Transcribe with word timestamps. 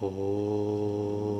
Oh. 0.00 1.37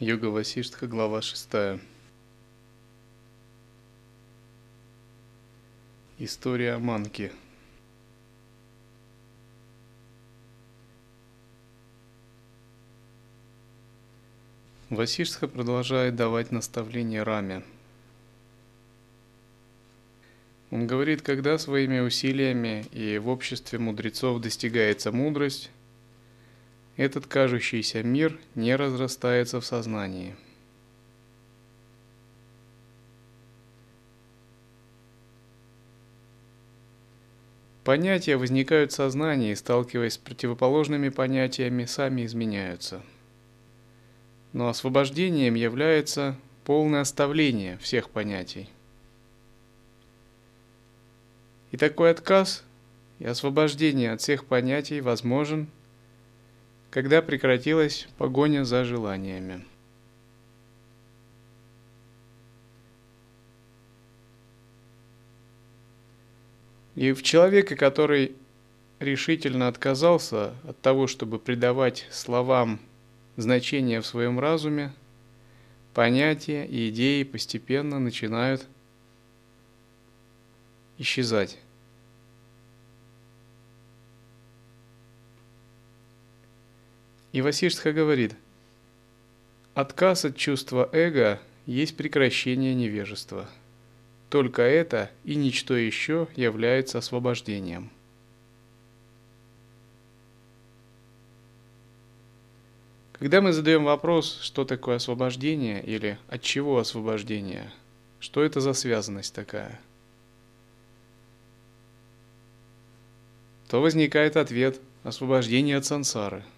Йога 0.00 0.26
Васиштха, 0.26 0.86
глава 0.86 1.22
6. 1.22 1.80
История 6.20 6.74
о 6.74 6.78
манке. 6.78 7.32
Васиштха 14.88 15.48
продолжает 15.48 16.14
давать 16.14 16.52
наставления 16.52 17.24
Раме. 17.24 17.64
Он 20.70 20.86
говорит, 20.86 21.22
когда 21.22 21.58
своими 21.58 21.98
усилиями 21.98 22.84
и 22.92 23.18
в 23.18 23.28
обществе 23.28 23.80
мудрецов 23.80 24.40
достигается 24.40 25.10
мудрость, 25.10 25.70
этот 26.98 27.28
кажущийся 27.28 28.02
мир 28.02 28.36
не 28.56 28.74
разрастается 28.74 29.60
в 29.60 29.64
сознании. 29.64 30.34
Понятия 37.84 38.36
возникают 38.36 38.90
в 38.90 38.96
сознании, 38.96 39.54
сталкиваясь 39.54 40.14
с 40.14 40.18
противоположными 40.18 41.08
понятиями, 41.08 41.84
сами 41.84 42.26
изменяются. 42.26 43.00
Но 44.52 44.68
освобождением 44.68 45.54
является 45.54 46.36
полное 46.64 47.02
оставление 47.02 47.78
всех 47.78 48.10
понятий. 48.10 48.68
И 51.70 51.76
такой 51.76 52.10
отказ 52.10 52.64
и 53.20 53.24
освобождение 53.24 54.10
от 54.10 54.20
всех 54.20 54.46
понятий 54.46 55.00
возможен– 55.00 55.68
когда 56.90 57.20
прекратилась 57.22 58.08
погоня 58.16 58.64
за 58.64 58.84
желаниями. 58.84 59.64
И 66.94 67.12
в 67.12 67.22
человеке, 67.22 67.76
который 67.76 68.34
решительно 68.98 69.68
отказался 69.68 70.54
от 70.64 70.80
того, 70.80 71.06
чтобы 71.06 71.38
придавать 71.38 72.06
словам 72.10 72.80
значение 73.36 74.00
в 74.00 74.06
своем 74.06 74.40
разуме, 74.40 74.92
понятия 75.94 76.66
и 76.66 76.88
идеи 76.88 77.22
постепенно 77.22 78.00
начинают 78.00 78.66
исчезать. 80.96 81.58
И 87.32 87.42
Васиштха 87.42 87.92
говорит, 87.92 88.34
отказ 89.74 90.24
от 90.24 90.36
чувства 90.36 90.88
эго 90.92 91.40
есть 91.66 91.96
прекращение 91.96 92.74
невежества. 92.74 93.48
Только 94.30 94.62
это 94.62 95.10
и 95.24 95.34
ничто 95.34 95.76
еще 95.76 96.28
является 96.36 96.98
освобождением. 96.98 97.90
Когда 103.12 103.40
мы 103.40 103.52
задаем 103.52 103.84
вопрос, 103.84 104.38
что 104.42 104.64
такое 104.64 104.96
освобождение 104.96 105.82
или 105.82 106.18
от 106.28 106.40
чего 106.40 106.78
освобождение, 106.78 107.72
что 108.20 108.42
это 108.42 108.60
за 108.60 108.72
связанность 108.74 109.34
такая, 109.34 109.80
то 113.68 113.82
возникает 113.82 114.36
ответ– 114.36 114.80
освобождение 115.02 115.76
от 115.76 115.84
сансары– 115.84 116.44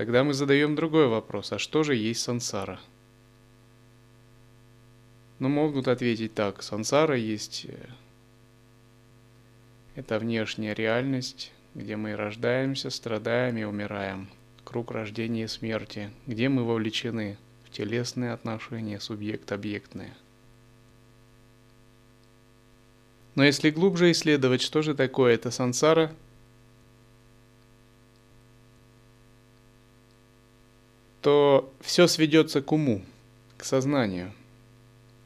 Тогда 0.00 0.24
мы 0.24 0.32
задаем 0.32 0.76
другой 0.76 1.08
вопрос, 1.08 1.52
а 1.52 1.58
что 1.58 1.82
же 1.82 1.94
есть 1.94 2.22
сансара? 2.22 2.80
Ну, 5.38 5.50
могут 5.50 5.88
ответить 5.88 6.32
так, 6.32 6.62
сансара 6.62 7.18
есть 7.18 7.66
э, 7.68 7.76
это 9.96 10.18
внешняя 10.18 10.72
реальность, 10.72 11.52
где 11.74 11.96
мы 11.96 12.16
рождаемся, 12.16 12.88
страдаем 12.88 13.58
и 13.58 13.64
умираем. 13.64 14.30
Круг 14.64 14.90
рождения 14.90 15.44
и 15.44 15.48
смерти, 15.48 16.10
где 16.26 16.48
мы 16.48 16.64
вовлечены 16.64 17.36
в 17.66 17.70
телесные 17.70 18.32
отношения 18.32 19.00
субъект-объектные. 19.00 20.14
Но 23.34 23.44
если 23.44 23.68
глубже 23.68 24.12
исследовать, 24.12 24.62
что 24.62 24.80
же 24.80 24.94
такое 24.94 25.34
это 25.34 25.50
сансара– 25.50 26.10
то 31.20 31.72
все 31.80 32.06
сведется 32.06 32.62
к 32.62 32.72
уму, 32.72 33.04
к 33.56 33.64
сознанию, 33.64 34.32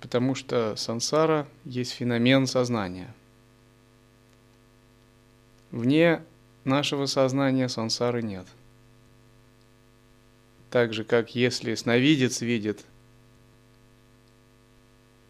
потому 0.00 0.34
что 0.34 0.74
сансара 0.76 1.46
есть 1.64 1.92
феномен 1.92 2.46
сознания. 2.46 3.14
Вне 5.70 6.22
нашего 6.64 7.06
сознания 7.06 7.68
сансары 7.68 8.22
нет. 8.22 8.46
Так 10.70 10.92
же, 10.92 11.04
как 11.04 11.34
если 11.34 11.74
сновидец 11.74 12.40
видит 12.40 12.84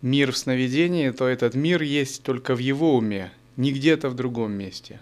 мир 0.01 0.33
в 0.33 0.39
сновидении, 0.39 1.11
то 1.11 1.27
этот 1.27 1.55
мир 1.55 1.83
есть 1.83 2.23
только 2.23 2.55
в 2.55 2.59
его 2.59 2.97
уме, 2.97 3.33
не 3.57 3.73
где-то 3.73 4.09
в 4.09 4.15
другом 4.15 4.53
месте. 4.53 5.01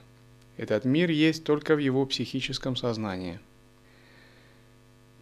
Этот 0.57 0.85
мир 0.85 1.11
есть 1.11 1.45
только 1.45 1.77
в 1.77 1.79
его 1.79 2.05
психическом 2.07 2.75
сознании– 2.75 3.39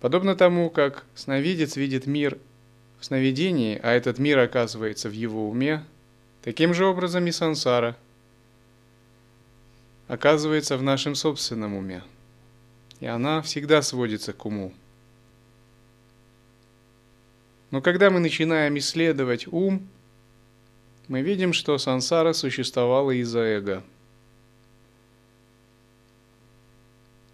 Подобно 0.00 0.34
тому, 0.34 0.71
как 0.71 1.05
сновидец 1.15 1.77
видит 1.77 2.06
мир 2.06 2.38
в 2.99 3.05
сновидении, 3.05 3.78
а 3.83 3.93
этот 3.93 4.19
мир 4.19 4.38
оказывается 4.38 5.09
в 5.11 5.12
его 5.12 5.49
уме, 5.49 5.84
таким 6.43 6.72
же 6.72 6.87
образом 6.87 7.27
и 7.27 7.33
сансара 7.33 7.97
оказывается 10.09 10.77
в 10.77 10.83
нашем 10.83 11.15
собственном 11.15 11.75
уме. 11.75 12.03
И 13.00 13.06
она 13.06 13.43
всегда 13.43 13.82
сводится 13.82 14.32
к 14.32 14.44
уму. 14.44 14.73
Но 17.70 17.81
когда 17.81 18.11
мы 18.11 18.20
начинаем 18.20 18.76
исследовать 18.79 19.47
ум, 19.47 19.87
мы 21.08 21.20
видим, 21.20 21.52
что 21.52 21.79
сансара 21.79 22.32
существовала 22.32 23.12
из-за 23.12 23.41
эго– 23.41 23.82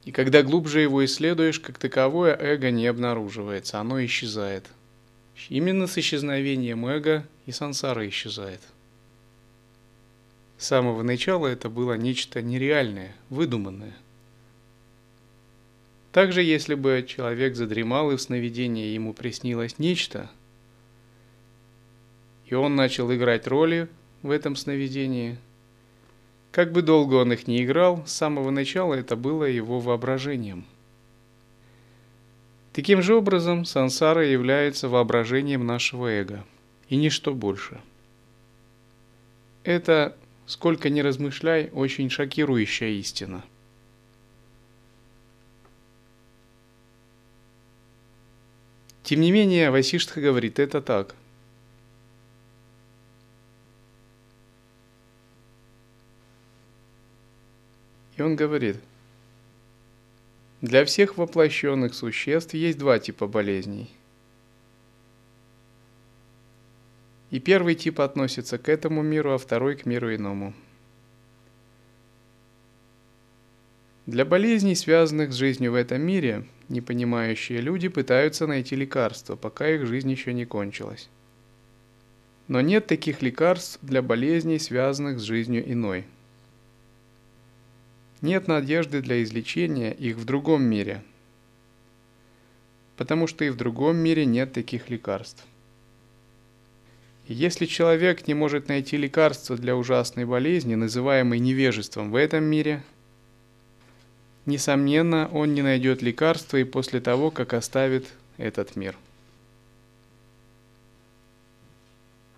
И 0.07 0.13
когда 0.13 0.45
глубже 0.45 0.81
его 0.81 1.05
исследуешь, 1.05 1.59
как 1.59 1.79
таковое 1.79 2.35
эго 2.37 2.71
не 2.71 2.87
обнаруживается, 2.87 3.81
оно 3.81 4.03
исчезает. 4.05 4.65
Именно 5.49 5.89
с 5.89 5.99
исчезновением 5.99 6.87
эго 6.87 7.27
и 7.45 7.51
сансара 7.51 8.09
исчезает. 8.09 8.61
С 10.59 10.69
самого 10.69 11.03
начала 11.03 11.49
это 11.49 11.69
было 11.69 11.95
нечто 11.95 12.41
нереальное, 12.41 13.17
выдуманное. 13.31 13.95
Также, 16.13 16.41
если 16.41 16.77
бы 16.77 17.05
человек 17.07 17.57
задремал 17.57 18.13
и 18.13 18.17
в 18.17 18.23
сновидении 18.23 18.95
ему 18.95 19.13
приснилось 19.13 19.81
нечто, 19.81 20.31
и 22.47 22.55
он 22.55 22.77
начал 22.77 23.13
играть 23.13 23.49
роли 23.49 23.89
в 24.23 24.31
этом 24.31 24.55
сновидении– 24.55 25.37
как 26.57 26.73
бы 26.73 26.81
долго 26.81 27.17
он 27.17 27.35
их 27.35 27.47
не 27.47 27.63
играл, 27.63 28.03
с 28.07 28.13
самого 28.13 28.49
начала 28.49 28.95
это 28.95 29.15
было 29.15 29.45
его 29.45 29.79
воображением. 29.79 30.65
Таким 32.73 33.03
же 33.03 33.15
образом, 33.15 33.67
сансара 33.67 34.27
является 34.27 34.89
воображением 34.89 35.67
нашего 35.67 36.07
эго, 36.07 36.47
и 36.89 36.97
ничто 36.97 37.35
больше. 37.35 37.79
Это, 39.65 40.17
сколько 40.47 40.89
ни 40.89 41.01
размышляй, 41.01 41.69
очень 41.75 42.09
шокирующая 42.09 42.89
истина. 42.89 43.45
Тем 49.03 49.21
не 49.21 49.31
менее, 49.31 49.71
Васиштха 49.71 50.23
говорит, 50.23 50.59
это 50.59 50.81
так. 50.81 51.17
И 58.17 58.23
он 58.23 58.37
говорит– 58.37 58.77
для 60.63 60.87
всех 60.87 61.19
воплощенных 61.19 61.95
существ 61.95 62.55
есть 62.55 62.79
два 62.79 62.99
типа 62.99 63.27
болезней. 63.27 63.91
И 67.31 67.41
первый 67.41 67.75
тип 67.75 68.01
относится 68.01 68.57
к 68.57 68.69
этому 68.71 69.03
миру, 69.03 69.33
а 69.33 69.39
второй 69.39 69.77
к 69.77 69.85
миру 69.85 70.15
иному. 70.15 70.55
Для 74.07 74.25
болезней, 74.25 74.77
связанных 74.77 75.33
с 75.33 75.37
жизнью 75.37 75.73
в 75.73 75.75
этом 75.75 76.01
мире, 76.01 76.47
непонимающие 76.69 77.61
люди 77.61 77.89
пытаются 77.89 78.47
найти 78.47 78.77
лекарства, 78.77 79.37
пока 79.37 79.69
их 79.69 79.87
жизнь 79.87 80.11
еще 80.11 80.33
не 80.33 80.47
кончилась. 80.47 81.11
Но 82.49 82.61
нет 82.63 82.87
таких 82.87 83.21
лекарств 83.21 83.79
для 83.83 84.01
болезней, 84.01 84.59
связанных 84.59 85.19
с 85.19 85.23
жизнью 85.23 85.71
иной– 85.71 86.07
нет 88.21 88.49
надежды 88.49 89.03
для 89.03 89.23
излечения 89.23 89.93
их 89.93 90.17
в 90.17 90.25
другом 90.25 90.63
мире, 90.63 91.03
потому 92.97 93.27
что 93.27 93.45
и 93.45 93.51
в 93.51 93.57
другом 93.57 93.97
мире 93.97 94.25
нет 94.25 94.53
таких 94.53 94.89
лекарств. 94.89 95.45
И 97.27 97.35
если 97.35 97.67
человек 97.67 98.29
не 98.29 98.35
может 98.35 98.69
найти 98.69 98.97
лекарство 98.97 99.57
для 99.57 99.77
ужасной 99.77 100.25
болезни, 100.25 100.77
называемой 100.77 101.41
невежеством 101.41 102.13
в 102.13 102.17
этом 102.17 102.45
мире, 102.45 102.83
несомненно, 104.47 105.29
он 105.33 105.53
не 105.55 105.63
найдет 105.63 106.03
лекарства 106.03 106.57
и 106.57 106.65
после 106.65 107.01
того, 107.01 107.31
как 107.31 107.53
оставит 107.53 108.07
этот 108.37 108.77
мир. 108.77 108.97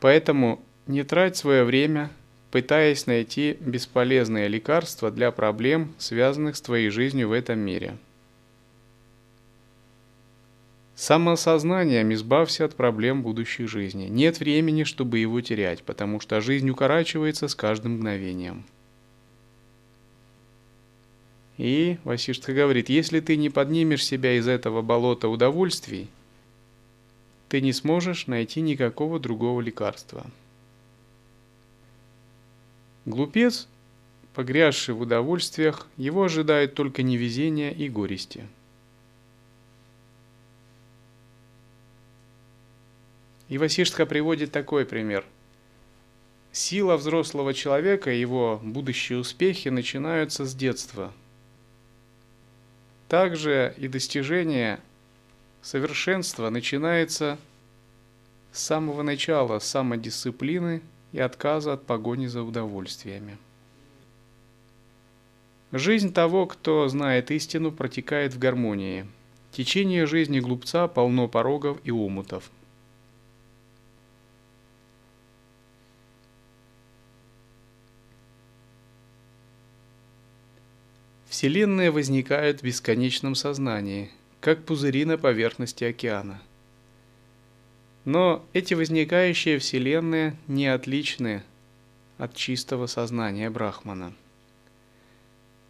Поэтому 0.00 0.62
не 0.86 1.02
трать 1.04 1.36
свое 1.36 1.64
время 1.64 2.10
пытаясь 2.50 3.06
найти 3.06 3.56
бесполезное 3.60 4.46
лекарство 4.46 5.10
для 5.10 5.30
проблем, 5.30 5.94
связанных 5.98 6.56
с 6.56 6.60
твоей 6.60 6.90
жизнью 6.90 7.28
в 7.28 7.32
этом 7.32 7.58
мире. 7.58 7.96
Самосознанием 10.94 12.12
избавься 12.12 12.64
от 12.64 12.74
проблем 12.74 13.22
будущей 13.22 13.66
жизни. 13.66 14.08
Нет 14.08 14.40
времени, 14.40 14.82
чтобы 14.82 15.20
его 15.20 15.40
терять, 15.40 15.84
потому 15.84 16.18
что 16.18 16.40
жизнь 16.40 16.68
укорачивается 16.68 17.46
с 17.46 17.54
каждым 17.54 17.94
мгновением. 17.94 18.64
И 21.56 21.98
Васиштха 22.04 22.52
говорит, 22.52 22.88
если 22.88 23.20
ты 23.20 23.36
не 23.36 23.50
поднимешь 23.50 24.04
себя 24.04 24.36
из 24.36 24.48
этого 24.48 24.82
болота 24.82 25.28
удовольствий, 25.28 26.08
ты 27.48 27.60
не 27.60 27.72
сможешь 27.72 28.26
найти 28.26 28.60
никакого 28.60 29.20
другого 29.20 29.60
лекарства. 29.60 30.26
Глупец, 33.08 33.68
погрязший 34.34 34.94
в 34.94 35.00
удовольствиях, 35.00 35.86
его 35.96 36.24
ожидает 36.24 36.74
только 36.74 37.02
невезение 37.02 37.72
и 37.72 37.88
горести. 37.88 38.46
И 43.48 43.56
Васиштха 43.56 44.04
приводит 44.04 44.52
такой 44.52 44.84
пример. 44.84 45.24
Сила 46.52 46.98
взрослого 46.98 47.54
человека 47.54 48.12
и 48.12 48.20
его 48.20 48.60
будущие 48.62 49.18
успехи 49.18 49.70
начинаются 49.70 50.44
с 50.44 50.54
детства. 50.54 51.10
Также 53.08 53.72
и 53.78 53.88
достижение 53.88 54.80
совершенства 55.62 56.50
начинается 56.50 57.38
с 58.52 58.62
самого 58.62 59.00
начала 59.00 59.60
самодисциплины– 59.60 60.82
и 61.12 61.18
отказа 61.18 61.72
от 61.72 61.86
погони 61.86 62.26
за 62.26 62.42
удовольствиями. 62.42 63.38
Жизнь 65.72 66.12
того, 66.12 66.46
кто 66.46 66.88
знает 66.88 67.30
истину, 67.30 67.72
протекает 67.72 68.32
в 68.32 68.38
гармонии. 68.38 69.06
Течение 69.52 70.06
жизни 70.06 70.40
глупца 70.40 70.88
полно 70.88 71.28
порогов 71.28 71.78
и 71.84 71.90
умутов. 71.90 72.50
Вселенная 81.28 81.92
возникает 81.92 82.60
в 82.60 82.64
бесконечном 82.64 83.34
сознании, 83.34 84.10
как 84.40 84.64
пузыри 84.64 85.04
на 85.04 85.18
поверхности 85.18 85.84
океана– 85.84 86.42
но 88.08 88.42
эти 88.54 88.72
возникающие 88.72 89.58
вселенные 89.58 90.34
не 90.46 90.66
отличны 90.66 91.42
от 92.16 92.34
чистого 92.34 92.86
сознания 92.86 93.50
Брахмана. 93.50 94.14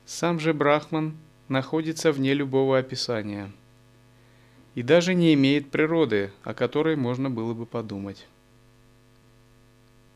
Сам 0.06 0.38
же 0.38 0.54
Брахман 0.54 1.16
находится 1.48 2.12
вне 2.12 2.34
любого 2.34 2.78
описания 2.78 3.50
и 4.76 4.84
даже 4.84 5.14
не 5.14 5.34
имеет 5.34 5.72
природы, 5.72 6.30
о 6.44 6.54
которой 6.54 6.94
можно 6.94 7.28
было 7.28 7.54
бы 7.54 7.66
подумать. 7.66 8.24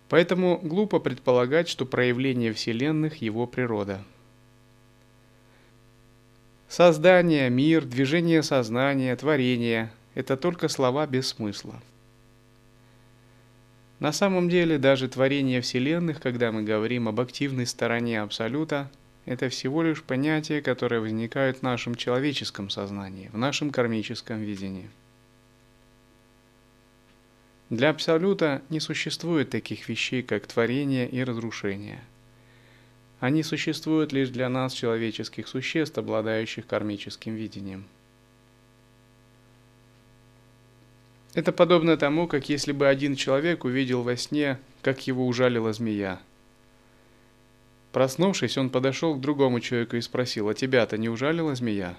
Поэтому 0.09 0.61
глупо 0.63 1.01
предполагать, 1.01 1.69
что 1.69 1.87
проявление 1.87 2.53
вселенных– 2.53 3.17
его 3.21 3.49
природа. 3.49 4.05
Создание, 6.69 7.51
мир, 7.51 7.85
движение 7.85 8.45
сознания, 8.45 9.17
творение– 9.17 9.91
это 10.15 10.37
только 10.37 10.69
слова 10.69 11.05
без 11.09 11.27
смысла– 11.27 11.83
на 14.03 14.11
самом 14.11 14.49
деле, 14.49 14.79
даже 14.79 15.07
творение 15.07 15.61
Вселенных, 15.61 16.21
когда 16.21 16.51
мы 16.51 16.65
говорим 16.65 17.07
об 17.07 17.21
активной 17.21 17.69
стороне 17.69 18.21
Абсолюта, 18.21 18.91
это 19.27 19.49
всего 19.49 19.85
лишь 19.85 20.03
понятия, 20.03 20.61
которые 20.61 21.01
возникают 21.01 21.59
в 21.59 21.63
нашем 21.63 21.95
человеческом 21.95 22.69
сознании, 22.69 23.31
в 23.33 23.39
нашем 23.39 23.71
кармическом 23.71 24.41
видении. 24.41 24.91
Для 27.71 27.91
Абсолюта 27.91 28.61
не 28.71 28.81
существует 28.81 29.51
таких 29.51 29.89
вещей, 29.89 30.25
как 30.25 30.49
творение 30.49 31.09
и 31.09 31.23
разрушение. 31.23 32.01
Они 33.21 33.45
существуют 33.45 34.13
лишь 34.13 34.31
для 34.31 34.49
нас, 34.49 34.73
человеческих 34.73 35.47
существ, 35.47 35.97
обладающих 35.97 36.67
кармическим 36.67 37.37
видением– 37.37 37.85
Это 41.35 41.51
подобно 41.53 41.97
тому, 41.97 42.27
как 42.27 42.49
если 42.49 42.73
бы 42.73 42.87
один 42.87 43.17
человек 43.17 43.65
увидел 43.65 44.03
во 44.03 44.17
сне, 44.17 44.59
как 44.83 45.07
его 45.07 45.27
ужалила 45.27 45.73
змея. 45.73 46.21
Проснувшись, 47.93 48.59
он 48.59 48.71
подошел 48.71 49.15
к 49.15 49.21
другому 49.21 49.61
человеку 49.61 49.97
и 49.97 50.01
спросил, 50.01 50.49
а 50.49 50.55
тебя-то 50.55 50.99
не 50.99 51.09
ужалила 51.09 51.55
змея? 51.55 51.97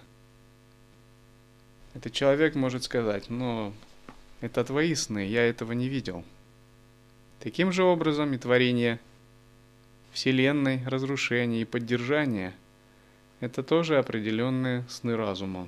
Этот 1.94 2.14
человек 2.14 2.56
может 2.56 2.84
сказать, 2.84 3.30
но 3.30 3.74
это 4.42 4.64
твои 4.64 4.96
сны, 4.96 5.28
я 5.28 5.48
этого 5.48 5.72
не 5.74 5.88
видел. 5.88 6.24
Таким 7.40 7.72
же 7.72 7.84
образом 7.84 8.34
и 8.34 8.38
творение 8.38 9.00
Вселенной, 10.12 10.82
разрушение 10.86 11.62
и 11.62 11.66
поддержание– 11.66 12.54
это 13.40 13.62
тоже 13.64 13.98
определенные 13.98 14.86
сны 14.88 15.16
разума. 15.16 15.68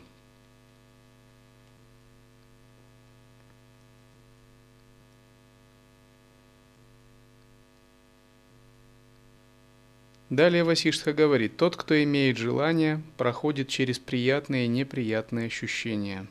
Далее 10.29 10.63
Васиштха 10.63 11.13
говорит, 11.13 11.55
тот, 11.55 11.75
кто 11.75 12.01
имеет 12.03 12.37
желание, 12.37 13.01
проходит 13.17 13.67
через 13.67 13.99
приятные 13.99 14.65
и 14.65 14.69
неприятные 14.69 15.45
ощущения. 15.45 16.25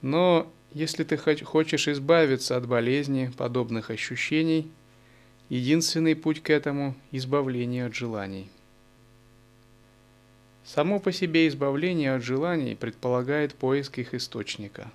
Но 0.00 0.50
если 0.72 1.04
ты 1.04 1.18
хочешь 1.18 1.86
избавиться 1.86 2.56
от 2.56 2.66
болезни 2.66 3.30
подобных 3.36 3.90
ощущений, 3.90 4.70
единственный 5.50 6.16
путь 6.16 6.42
к 6.42 6.48
этому– 6.48 6.94
избавление 7.12 7.86
от 7.86 7.94
желаний. 7.94 8.48
Само 10.64 10.98
по 10.98 11.12
себе 11.12 11.46
избавление 11.48 12.14
от 12.14 12.22
желаний 12.22 12.74
предполагает 12.74 13.54
поиск 13.54 13.98
их 13.98 14.14
источника. 14.14 14.90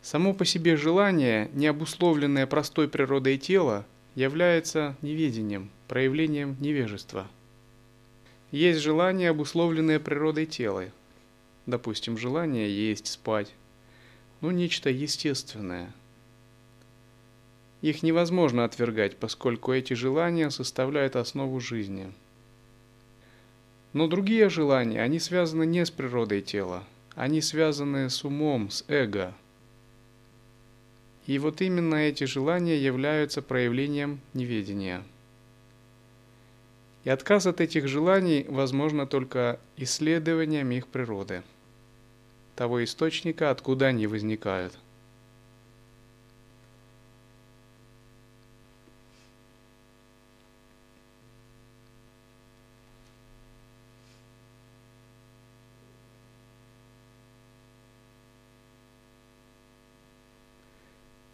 Само 0.00 0.32
по 0.32 0.46
себе 0.46 0.76
желание, 0.76 1.50
не 1.52 1.66
обусловленное 1.66 2.46
простой 2.46 2.88
природой 2.88 3.36
тела– 3.36 3.84
является 4.16 4.96
неведением, 5.02 5.70
проявлением 5.86 6.56
невежества. 6.58 7.28
Есть 8.50 8.80
желание, 8.80 9.30
обусловленное 9.30 10.00
природой 10.00 10.46
тела, 10.46 10.86
допустим, 11.66 12.16
желание 12.16 12.68
есть, 12.68 13.06
спать, 13.06 13.52
ну 14.40 14.50
нечто 14.50 14.88
естественное. 14.90 15.92
Их 17.82 18.02
невозможно 18.02 18.64
отвергать, 18.64 19.16
поскольку 19.16 19.72
эти 19.72 19.92
желания 19.92 20.50
составляют 20.50 21.14
основу 21.14 21.60
жизни. 21.60 22.10
Но 23.92 24.08
другие 24.08 24.48
желания, 24.48 25.02
они 25.02 25.18
связаны 25.18 25.66
не 25.66 25.84
с 25.84 25.90
природой 25.90 26.40
тела, 26.40 26.84
они 27.14 27.42
связаны 27.42 28.08
с 28.08 28.24
умом, 28.24 28.70
с 28.70 28.84
эго. 28.88 29.34
И 31.26 31.38
вот 31.38 31.60
именно 31.60 31.96
эти 31.96 32.24
желания 32.24 32.78
являются 32.78 33.42
проявлением 33.42 34.20
неведения. 34.32 35.02
И 37.04 37.10
отказ 37.10 37.46
от 37.46 37.60
этих 37.60 37.88
желаний 37.88 38.46
возможно 38.48 39.06
только 39.06 39.60
исследованием 39.76 40.70
их 40.70 40.86
природы– 40.86 41.42
того 42.56 42.82
источника, 42.82 43.50
откуда 43.50 43.86
они 43.86 44.06
возникают. 44.06 44.76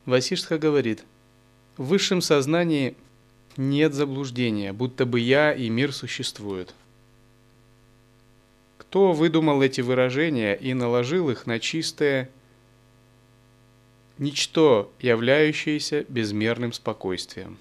Васиштха 0.06 0.58
говорит, 0.58 1.04
в 1.76 1.84
высшем 1.84 2.20
сознании 2.20 2.96
нет 3.56 3.94
заблуждения, 3.94 4.72
будто 4.72 5.06
бы 5.06 5.20
я 5.20 5.52
и 5.52 5.68
мир 5.68 5.92
существуют– 5.92 6.74
кто 8.92 9.14
выдумал 9.14 9.62
эти 9.62 9.80
выражения 9.80 10.52
и 10.52 10.74
наложил 10.74 11.30
их 11.30 11.46
на 11.46 11.58
чистое 11.58 12.28
ничто, 14.18 14.92
являющееся 15.00 16.04
безмерным 16.10 16.74
спокойствием. 16.74 17.56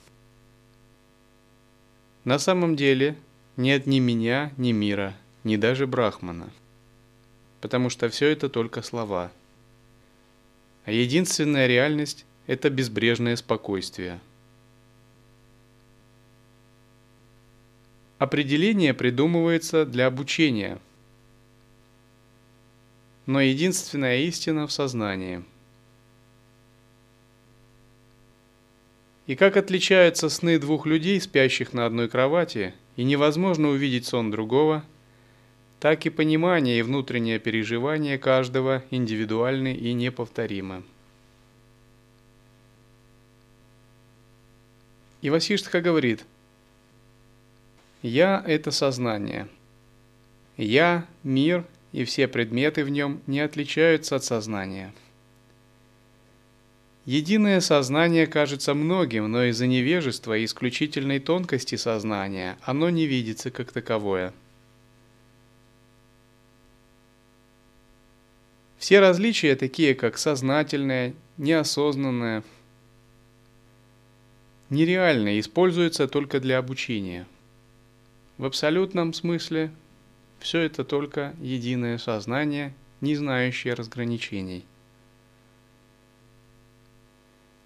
На 2.25 2.37
самом 2.37 2.75
деле 2.75 3.15
нет 3.55 3.87
ни 3.87 3.99
меня, 3.99 4.51
ни 4.57 4.73
мира, 4.73 5.15
ни 5.45 5.55
даже 5.55 5.87
Брахмана, 5.87 6.51
потому 7.61 7.89
что 7.89 8.09
все 8.09 8.27
это 8.27 8.49
только 8.49 8.81
слова. 8.81 9.31
А 10.83 10.91
единственная 10.91 11.65
реальность– 11.65 12.25
это 12.51 12.69
безбрежное 12.69 13.35
спокойствие. 13.35 14.19
Определение 18.19 18.93
придумывается 18.93 19.85
для 19.85 20.07
обучения– 20.07 20.79
но 23.25 23.39
единственная 23.39 24.17
истина 24.23 24.67
в 24.67 24.71
сознании. 24.71 25.43
И 29.27 29.35
как 29.35 29.55
отличаются 29.55 30.27
сны 30.29 30.59
двух 30.59 30.85
людей, 30.85 31.21
спящих 31.21 31.73
на 31.73 31.85
одной 31.85 32.09
кровати, 32.09 32.73
и 32.97 33.03
невозможно 33.03 33.69
увидеть 33.69 34.05
сон 34.05 34.31
другого, 34.31 34.83
так 35.79 36.05
и 36.05 36.09
понимание 36.09 36.79
и 36.79 36.81
внутреннее 36.81 37.39
переживание 37.39 38.17
каждого 38.17 38.83
индивидуальны 38.91 39.73
и 39.73 39.93
неповторимы. 39.93 40.83
И 45.21 45.29
Васиштха 45.29 45.81
говорит, 45.81 46.25
«Я– 48.01 48.43
это 48.47 48.71
сознание. 48.71 49.47
Я– 50.57 51.05
мир 51.23 51.65
и 51.91 52.05
все 52.05 52.27
предметы 52.27 52.83
в 52.83 52.89
нем 52.89 53.21
не 53.27 53.39
отличаются 53.39 54.15
от 54.15 54.23
сознания. 54.23 54.93
Единое 57.05 57.61
сознание 57.61 58.27
кажется 58.27 58.73
многим, 58.73 59.31
но 59.31 59.43
из-за 59.45 59.65
невежества 59.65 60.37
и 60.37 60.45
исключительной 60.45 61.19
тонкости 61.19 61.75
сознания 61.75 62.57
оно 62.61 62.89
не 62.89 63.05
видится 63.05 63.49
как 63.49 63.71
таковое. 63.71 64.33
Все 68.77 68.99
различия, 68.99 69.55
такие 69.55 69.93
как 69.93 70.17
сознательное, 70.17 71.13
неосознанное, 71.37 72.43
нереальные, 74.71 75.39
используются 75.39 76.07
только 76.07 76.39
для 76.39 76.57
обучения. 76.57 77.27
В 78.39 78.45
абсолютном 78.45 79.13
смысле 79.13 79.71
все 80.39 80.61
это 80.61 80.83
только 80.83 81.35
единое 81.39 81.99
сознание, 81.99 82.73
не 83.01 83.15
знающее 83.15 83.75
разграничений. 83.75 84.65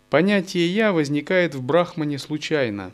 Понятие 0.10 0.68
«я» 0.74 0.92
возникает 0.92 1.56
в 1.56 1.64
Брахмане 1.64 2.18
случайно. 2.18 2.92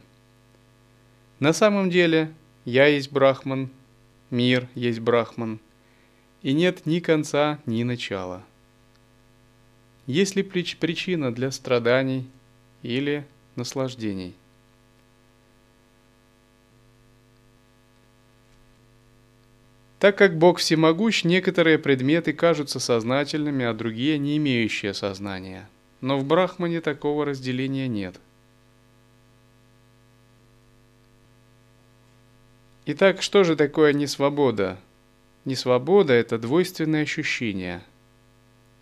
На 1.40 1.54
самом 1.54 1.90
деле 1.90 2.34
«я» 2.66 2.88
есть 2.88 3.12
Брахман, 3.12 3.70
мир 4.30 4.68
есть 4.76 5.00
Брахман, 5.00 5.60
и 6.42 6.54
нет 6.54 6.86
ни 6.86 7.00
конца, 7.00 7.60
ни 7.66 7.84
начала. 7.84 8.44
Есть 10.06 10.36
ли 10.36 10.44
причина 10.44 11.34
для 11.34 11.52
страданий 11.52 12.28
или 12.82 13.26
наслаждений? 13.56 14.36
Так 20.02 20.18
как 20.18 20.36
Бог 20.36 20.58
всемогущ, 20.58 21.24
некоторые 21.24 21.78
предметы 21.78 22.34
кажутся 22.34 22.80
сознательными, 22.80 23.66
а 23.66 23.74
другие 23.74 24.18
не 24.18 24.38
имеющие 24.38 24.96
сознания. 24.96 25.70
Но 26.02 26.18
в 26.18 26.26
Брахмане 26.26 26.82
такого 26.82 27.24
разделения 27.24 27.88
нет. 27.88 28.20
Итак, 32.88 33.22
что 33.22 33.44
же 33.44 33.56
такое 33.56 33.94
несвобода? 33.94 34.80
Несвобода– 35.46 36.14
это 36.16 36.40
двойственное 36.40 37.04
ощущение. 37.04 37.84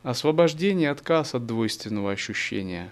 Освобождение– 0.04 0.90
отказ 0.92 1.36
от 1.36 1.46
двойственного 1.46 2.14
ощущения. 2.14 2.92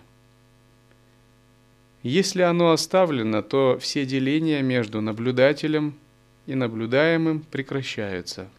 Если 2.03 2.41
оно 2.41 2.71
оставлено, 2.71 3.41
то 3.41 3.77
все 3.79 4.05
деления 4.05 4.61
между 4.61 5.01
наблюдателем– 5.01 5.95
и 6.47 6.55
наблюдаемым 6.55 7.41
прекращаются. 7.41 8.49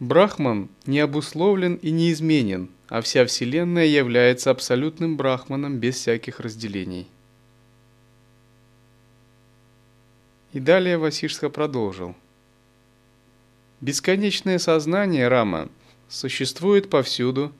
Брахман 0.00 0.68
не 0.84 0.98
обусловлен 0.98 1.76
и 1.76 1.92
неизменен, 1.92 2.70
а 2.88 3.02
вся 3.02 3.24
Вселенная 3.24 3.84
является 3.84 4.50
абсолютным 4.50 5.16
брахманом 5.16 5.78
без 5.78 5.94
всяких 5.94 6.40
разделений. 6.40 7.06
И 10.52 10.60
далее 10.60 10.98
Васишска 10.98 11.48
продолжил. 11.48 12.14
Бесконечное 13.80 14.58
сознание 14.58 15.28
Рама 15.28 15.68
существует 16.08 16.90
повсюду 16.90 17.52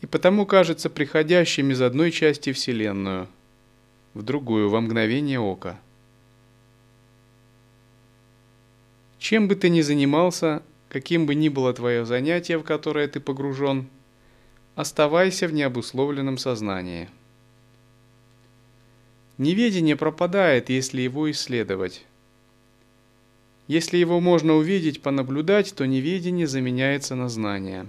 и 0.00 0.06
потому 0.06 0.46
кажется 0.46 0.88
приходящим 0.88 1.70
из 1.70 1.82
одной 1.82 2.10
части 2.10 2.52
Вселенную 2.52 3.28
в 4.14 4.22
другую 4.22 4.70
во 4.70 4.80
мгновение 4.80 5.38
ока. 5.38 5.78
Чем 9.18 9.46
бы 9.46 9.54
ты 9.54 9.68
ни 9.68 9.82
занимался, 9.82 10.62
каким 10.88 11.26
бы 11.26 11.34
ни 11.34 11.50
было 11.50 11.72
твое 11.74 12.06
занятие, 12.06 12.56
в 12.56 12.64
которое 12.64 13.06
ты 13.06 13.20
погружен, 13.20 13.88
оставайся 14.74 15.46
в 15.46 15.52
необусловленном 15.52 16.38
сознании. 16.38 17.10
Неведение 19.40 19.96
пропадает, 19.96 20.68
если 20.68 21.00
его 21.00 21.30
исследовать. 21.30 22.04
Если 23.68 23.96
его 23.96 24.20
можно 24.20 24.52
увидеть, 24.52 25.00
понаблюдать, 25.00 25.74
то 25.74 25.86
неведение 25.86 26.46
заменяется 26.46 27.14
на 27.14 27.30
знание. 27.30 27.86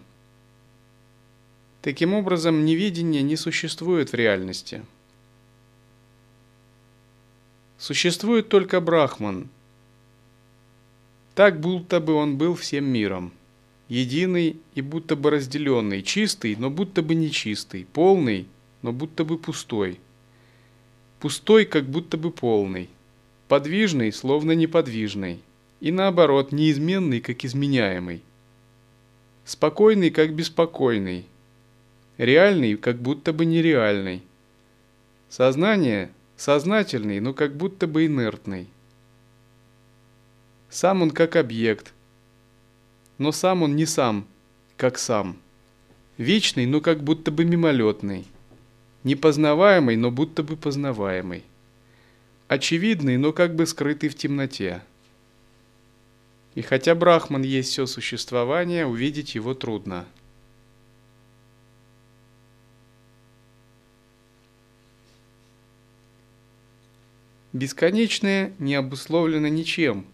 Таким 1.81 2.13
образом, 2.13 2.63
неведение 2.63 3.22
не 3.22 3.36
существует 3.36 4.13
в 4.13 4.15
реальности. 4.15 4.86
Существует 7.77 8.48
только 8.48 8.79
Брахман. 8.79 9.50
Так, 11.36 11.60
будто 11.60 12.00
бы 12.00 12.13
он 12.13 12.38
был 12.38 12.55
всем 12.55 12.86
миром. 12.86 13.34
Единый 13.89 14.55
и 14.74 14.79
будто 14.79 15.17
бы 15.17 15.31
разделенный, 15.31 16.01
чистый, 16.01 16.55
но 16.55 16.70
будто 16.70 17.01
бы 17.01 17.13
нечистый, 17.13 17.86
полный, 17.91 18.48
но 18.84 18.93
будто 18.93 19.25
бы 19.25 19.38
пустой. 19.38 20.00
Пустой, 21.22 21.66
как 21.66 21.86
будто 21.86 22.18
бы 22.18 22.32
полный. 22.32 22.90
Подвижный, 23.48 24.12
словно 24.12 24.54
неподвижный 24.54 25.40
и 25.80 25.92
наоборот, 25.92 26.51
неизменный, 26.51 27.22
как 27.22 27.46
изменяемый. 27.46 28.24
Спокойный, 29.46 30.10
как 30.10 30.34
беспокойный. 30.34 31.25
Реальный, 32.18 32.75
как 32.75 32.98
будто 32.98 33.34
бы 33.34 33.46
нереальный. 33.46 34.24
Сознание 35.30 36.12
сознательный, 36.38 37.20
но 37.20 37.34
как 37.34 37.56
будто 37.56 37.86
бы 37.86 38.08
инертный. 38.08 38.68
Сам 40.70 41.04
он 41.04 41.12
как 41.12 41.36
объект, 41.36 41.94
но 43.20 43.32
сам 43.32 43.62
он 43.62 43.75
не 43.75 43.86
сам, 43.86 44.25
как 44.75 44.98
сам. 44.98 45.38
Вечный, 46.18 46.66
но 46.66 46.82
как 46.82 47.04
будто 47.04 47.30
бы 47.30 47.46
мимолетный. 47.46 48.25
Непознаваемый, 49.03 49.96
но 49.96 50.12
будто 50.12 50.43
бы 50.43 50.55
познаваемый. 50.55 51.43
Очевидный, 52.48 53.17
но 53.17 53.34
как 53.34 53.55
бы 53.55 53.65
скрытый 53.65 54.10
в 54.10 54.15
темноте. 54.15 54.81
И 56.53 56.62
хотя 56.62 56.93
Брахман 56.93 57.43
есть 57.43 57.70
все 57.72 57.86
существование, 57.86 58.86
увидеть 58.86 59.36
его 59.36 59.53
трудно. 59.53 60.05
Бесконечное 67.53 68.53
не 68.60 68.75
обусловлено 68.75 69.48
ничем, 69.50 70.05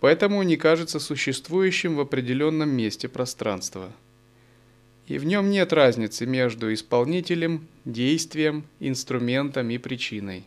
поэтому 0.00 0.42
не 0.44 0.56
кажется 0.56 1.00
существующим 1.00 1.96
в 1.96 2.00
определенном 2.00 2.70
месте 2.70 3.08
пространства. 3.08 3.92
И 5.12 5.18
в 5.18 5.26
нем 5.26 5.50
нет 5.50 5.74
разницы 5.74 6.24
между 6.24 6.72
исполнителем, 6.72 7.68
действием, 7.84 8.64
инструментом 8.80 9.68
и 9.68 9.76
причиной. 9.76 10.46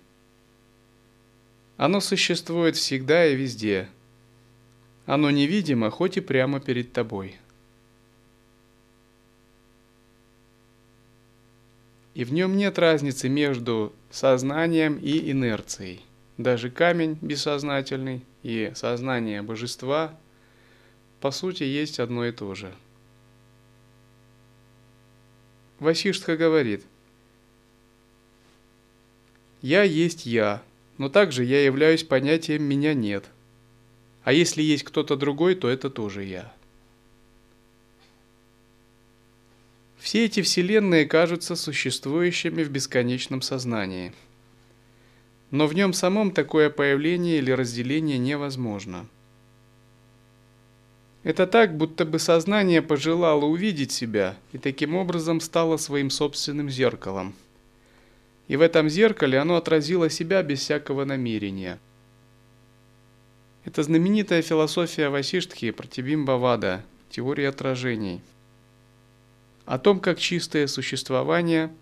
Оно 1.77 1.99
существует 1.99 2.75
всегда 2.75 3.27
и 3.27 3.35
везде. 3.35 3.87
Оно 5.05 5.29
невидимо, 5.29 5.91
хоть 5.91 6.17
и 6.17 6.19
прямо 6.19 6.59
перед 6.59 6.93
тобой. 6.93 7.35
И 12.15 12.23
в 12.23 12.33
нем 12.33 12.57
нет 12.57 12.79
разницы 12.79 13.29
между 13.29 13.93
сознанием 14.09 14.97
и 14.97 15.29
инерцией. 15.29 16.01
Даже 16.39 16.71
камень 16.71 17.19
бессознательный 17.21 18.21
и 18.41 18.71
сознание 18.73 19.43
божества 19.43 20.17
по 21.21 21.29
сути 21.29 21.61
есть 21.61 21.99
одно 21.99 22.25
и 22.25 22.31
то 22.31 22.55
же. 22.55 22.73
Васиштха 25.79 26.37
говорит, 26.37 26.83
«Я 29.61 29.83
есть 29.83 30.25
я, 30.25 30.63
но 30.97 31.09
также 31.09 31.43
я 31.43 31.63
являюсь 31.63 32.03
понятием 32.03 32.63
«меня 32.63 32.93
нет». 32.93 33.25
А 34.23 34.33
если 34.33 34.61
есть 34.63 34.83
кто-то 34.83 35.15
другой, 35.15 35.55
то 35.55 35.69
это 35.69 35.89
тоже 35.89 36.23
я». 36.23 36.53
Все 39.97 40.25
эти 40.25 40.41
вселенные 40.43 41.05
кажутся 41.05 41.55
существующими 41.55 42.63
в 42.63 42.69
бесконечном 42.69 43.41
сознании. 43.41 44.13
Но 45.49 45.67
в 45.67 45.73
нем 45.73 45.93
самом 45.93 46.31
такое 46.31 46.69
появление 46.69 47.39
или 47.39 47.51
разделение 47.51 48.17
невозможно. 48.19 49.07
Это 51.25 51.45
так, 51.45 51.75
будто 51.75 52.05
бы 52.05 52.17
сознание 52.19 52.81
пожелало 52.81 53.43
увидеть 53.43 53.91
себя 53.91 54.37
и 54.53 54.57
таким 54.57 54.95
образом 54.95 55.41
стало 55.41 55.75
своим 55.75 56.09
собственным 56.09 56.69
зеркалом. 56.69 57.35
И 58.47 58.55
в 58.55 58.61
этом 58.61 58.87
зеркале 58.87 59.39
оно 59.39 59.57
отразило 59.57 60.09
себя 60.09 60.41
без 60.41 60.61
всякого 60.61 61.03
намерения. 61.03 61.79
Это 63.65 63.83
знаменитая 63.83 64.41
философия 64.41 65.09
Васиштхи 65.09 65.71
Пратибимбавада, 65.71 66.81
теория 67.09 67.49
отражений– 67.49 68.21
о 69.65 69.79
том, 69.79 69.99
как 69.99 70.19
чистое 70.19 70.67
существование 70.67 71.73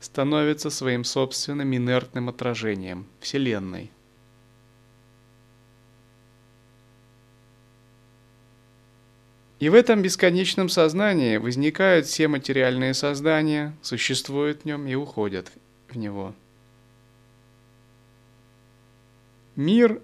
становится 0.00 0.70
своим 0.70 1.04
собственным 1.04 1.74
инертным 1.74 2.28
отражением 2.28 3.06
Вселенной. 3.20 3.90
И 9.60 9.68
в 9.68 9.74
этом 9.74 10.02
бесконечном 10.02 10.68
сознании 10.68 11.36
возникают 11.36 12.06
все 12.06 12.26
материальные 12.26 12.94
создания, 12.94 13.76
существуют 13.82 14.62
в 14.62 14.64
нем 14.64 14.86
и 14.88 14.94
уходят 14.94 15.52
в 15.88 15.96
него. 15.96 16.34
Мир 19.54 20.00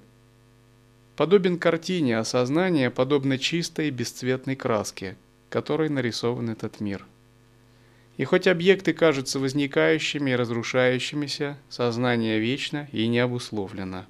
подобен 1.17 1.59
картине, 1.59 2.19
а 2.19 2.25
сознание 2.25 2.91
подобно 2.91 3.39
чистой 3.39 3.91
бесцветной 3.91 4.55
краске, 4.55 5.17
которой 5.49 5.89
нарисован 5.89 6.51
этот 6.51 6.81
мир– 6.81 7.05
и 8.17 8.25
хоть 8.25 8.47
объекты 8.47 8.93
кажутся 8.93 9.39
возникающими 9.39 10.31
и 10.31 10.37
разрушающимися, 10.37 11.59
сознание 11.69 12.39
вечно 12.39 12.89
и 12.93 13.07
не 13.09 13.19
обусловлено. 13.19 14.07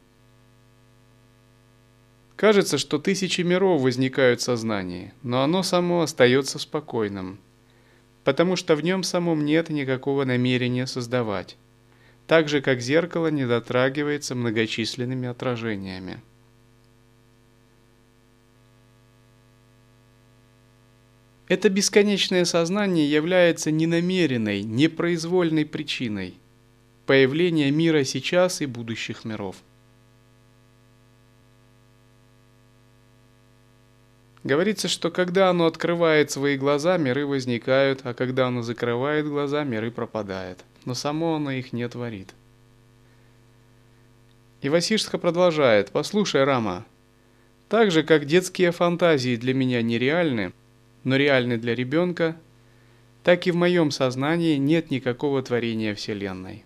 Кажется, 2.37 2.77
что 2.77 2.99
тысячи 2.99 3.41
миров 3.41 3.81
возникают 3.81 4.41
в 4.41 4.45
сознании, 4.45 5.15
но 5.23 5.43
оно 5.43 5.63
само 5.63 6.03
остается 6.03 6.59
спокойным, 6.59 7.39
потому 8.25 8.57
что 8.57 8.77
в 8.77 8.85
нем 8.85 9.03
самом 9.03 9.47
нет 9.47 9.71
никакого 9.71 10.25
намерения 10.27 10.87
создавать, 10.87 11.57
так 12.27 12.51
же 12.51 12.61
как 12.61 12.81
зеркало 12.81 13.29
не 13.29 13.47
дотрагивается 13.47 14.35
многочисленными 14.35 15.29
отражениями. 15.29 16.21
Это 21.49 21.71
бесконечное 21.71 22.45
сознание 22.45 23.11
является 23.11 23.71
ненамеренной, 23.71 24.63
непроизвольной 24.63 25.65
причиной 25.65 26.35
появления 27.07 27.71
мира 27.71 28.03
сейчас 28.03 28.61
и 28.61 28.67
будущих 28.67 29.25
миров. 29.25 29.57
Говорится, 34.47 34.87
что 34.87 35.11
когда 35.11 35.51
оно 35.51 35.67
открывает 35.67 36.31
свои 36.31 36.57
глаза, 36.57 36.99
миры 36.99 37.27
возникают, 37.27 38.03
а 38.05 38.15
когда 38.15 38.47
оно 38.47 38.63
закрывает 38.63 39.27
глаза, 39.27 39.65
миры 39.65 39.91
пропадают. 39.91 40.61
Но 40.85 40.95
само 40.95 41.35
оно 41.35 41.51
их 41.51 41.73
не 41.73 41.89
творит. 41.89 42.33
И 44.63 44.69
Васишска 44.69 45.19
продолжает. 45.19 45.91
«Послушай, 45.91 46.45
Рама, 46.45 46.87
так 47.69 47.91
же, 47.91 48.05
как 48.05 48.27
детские 48.27 48.71
фантазии 48.71 49.35
для 49.35 49.53
меня 49.53 49.83
нереальны, 49.83 50.53
но 51.03 51.17
реальны 51.17 51.59
для 51.59 51.75
ребенка, 51.75 52.37
так 53.25 53.49
и 53.49 53.51
в 53.51 53.57
моем 53.57 53.91
сознании 53.91 54.59
нет 54.59 54.93
никакого 54.93 55.43
творения 55.43 55.93
Вселенной. 55.93 56.65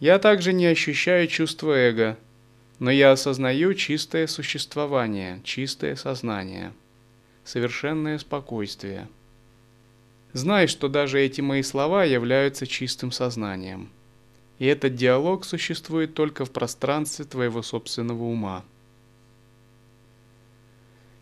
Я 0.00 0.18
также 0.18 0.52
не 0.52 0.66
ощущаю 0.66 1.28
чувство 1.28 1.70
эго, 1.70 2.18
но 2.78 2.90
я 2.90 3.12
осознаю 3.12 3.74
чистое 3.74 4.26
существование, 4.26 5.40
чистое 5.44 5.96
сознание, 5.96 6.72
совершенное 7.44 8.18
спокойствие. 8.18 9.08
Знай, 10.32 10.66
что 10.66 10.88
даже 10.88 11.20
эти 11.20 11.40
мои 11.40 11.62
слова 11.62 12.04
являются 12.04 12.66
чистым 12.66 13.12
сознанием. 13.12 13.90
И 14.58 14.66
этот 14.66 14.96
диалог 14.96 15.44
существует 15.44 16.14
только 16.14 16.44
в 16.44 16.50
пространстве 16.50 17.24
твоего 17.24 17.62
собственного 17.62 18.24
ума. 18.24 18.64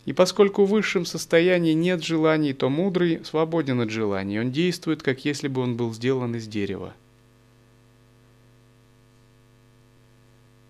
И 0.05 0.13
поскольку 0.13 0.65
в 0.65 0.69
высшем 0.69 1.05
состоянии 1.05 1.73
нет 1.73 2.03
желаний, 2.03 2.53
то 2.53 2.69
мудрый 2.69 3.23
свободен 3.23 3.79
от 3.81 3.89
желаний. 3.89 4.39
Он 4.39 4.51
действует, 4.51 5.01
как 5.01 5.23
если 5.23 5.47
бы 5.47 5.61
он 5.61 5.77
был 5.77 5.93
сделан 5.93 6.35
из 6.35 6.47
дерева. 6.47 6.93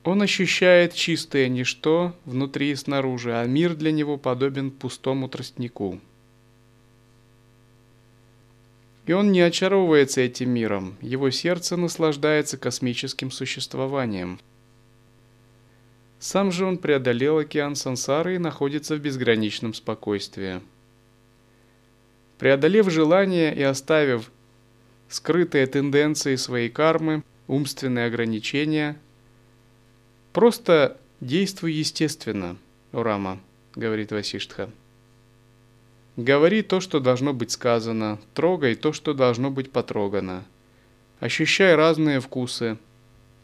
Он 0.03 0.21
ощущает 0.21 0.93
чистое 0.93 1.47
ничто 1.47 2.13
внутри 2.25 2.71
и 2.71 2.75
снаружи, 2.75 3.33
а 3.33 3.45
мир 3.45 3.75
для 3.75 3.91
него 3.91 4.17
подобен 4.17 4.71
пустому 4.71 5.29
тростнику. 5.29 5.99
И 9.05 9.13
он 9.13 9.31
не 9.31 9.41
очаровывается 9.41 10.21
этим 10.21 10.49
миром, 10.49 10.97
его 11.01 11.29
сердце 11.29 11.77
наслаждается 11.77 12.57
космическим 12.57 13.31
существованием– 13.31 14.39
сам 16.23 16.53
же 16.53 16.63
он 16.63 16.77
преодолел 16.77 17.39
океан 17.39 17.75
сансары 17.75 18.35
и 18.35 18.37
находится 18.37 18.95
в 18.95 18.99
безграничном 18.99 19.73
спокойствии. 19.73 20.61
Преодолев 22.39 22.89
желание 22.89 23.53
и 23.53 23.61
оставив 23.61 24.31
скрытые 25.09 25.67
тенденции 25.67 26.37
своей 26.37 26.69
кармы, 26.69 27.23
умственные 27.47 28.05
ограничения, 28.05 28.97
просто 30.33 30.97
действуй 31.21 31.71
естественно, 31.71 32.57
Урама, 32.91 33.39
говорит 33.75 34.11
Васиштха. 34.11 34.69
Говори 36.17 36.61
то, 36.61 36.81
что 36.81 36.99
должно 36.99 37.33
быть 37.33 37.51
сказано, 37.51 38.19
трогай 38.33 38.75
то, 38.75 38.91
что 38.91 39.13
должно 39.13 39.49
быть 39.49 39.71
потрогано. 39.71 40.43
Ощущай 41.19 41.75
разные 41.75 42.19
вкусы, 42.19 42.77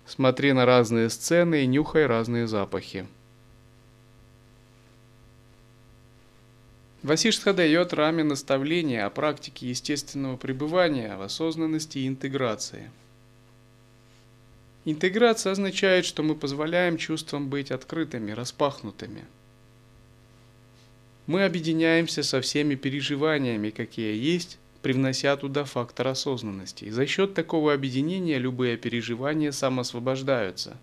Смотри 0.10 0.54
на 0.54 0.65
разные 0.65 1.08
сцены 1.12 1.62
и 1.62 1.67
нюхай 1.67 2.08
разные 2.08 2.47
запахи. 2.47 3.06
Васиштха 7.04 7.54
дает 7.54 7.93
Раме 7.93 8.23
наставление 8.23 9.04
о 9.04 9.12
практике 9.12 9.69
естественного 9.69 10.36
пребывания 10.36 11.15
в 11.15 11.21
осознанности 11.21 11.99
и 11.99 12.08
интеграции. 12.08 12.89
Интеграция 14.91 15.52
означает, 15.52 16.04
что 16.04 16.23
мы 16.23 16.34
позволяем 16.34 16.97
чувствам 16.97 17.47
быть 17.47 17.69
открытыми, 17.69 18.32
распахнутыми. 18.32 19.23
Мы 21.28 21.45
объединяемся 21.45 22.23
со 22.23 22.41
всеми 22.41 22.73
переживаниями, 22.73 23.69
какие 23.69 24.17
есть, 24.17 24.58
привнося 24.82 25.38
туда 25.38 25.63
фактор 25.63 26.08
осознанности. 26.08 26.86
И 26.86 26.89
за 26.89 27.06
счет 27.06 27.36
такого 27.36 27.71
объединения 27.71 28.39
любые 28.39 28.78
переживания 28.78 29.52
самосвобождаются. 29.52 30.75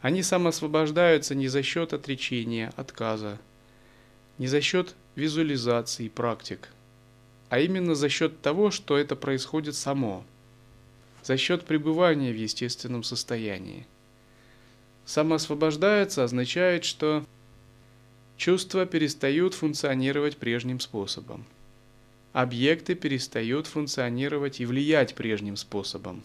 Они 0.00 0.24
самосвобождаются 0.24 1.36
не 1.36 1.46
за 1.46 1.62
счет 1.62 1.92
отречения, 1.92 2.72
отказа, 2.74 3.38
не 4.38 4.48
за 4.48 4.60
счет 4.60 4.96
визуализации 5.14 6.08
практик, 6.08 6.68
а 7.48 7.60
именно 7.60 7.94
за 7.94 8.08
счет 8.08 8.40
того, 8.40 8.72
что 8.72 8.98
это 8.98 9.14
происходит 9.14 9.76
само, 9.76 10.24
за 11.24 11.36
счет 11.36 11.64
пребывания 11.64 12.32
в 12.32 12.36
естественном 12.36 13.02
состоянии. 13.02 13.86
Самоосвобождается 15.06 16.22
означает, 16.22 16.84
что 16.84 17.24
чувства 18.36 18.86
перестают 18.86 19.54
функционировать 19.54 20.36
прежним 20.36 20.78
способом– 20.78 21.44
объекты 22.34 22.96
перестают 22.96 23.68
функционировать 23.68 24.60
и 24.60 24.66
влиять 24.66 25.14
прежним 25.14 25.56
способом. 25.56 26.22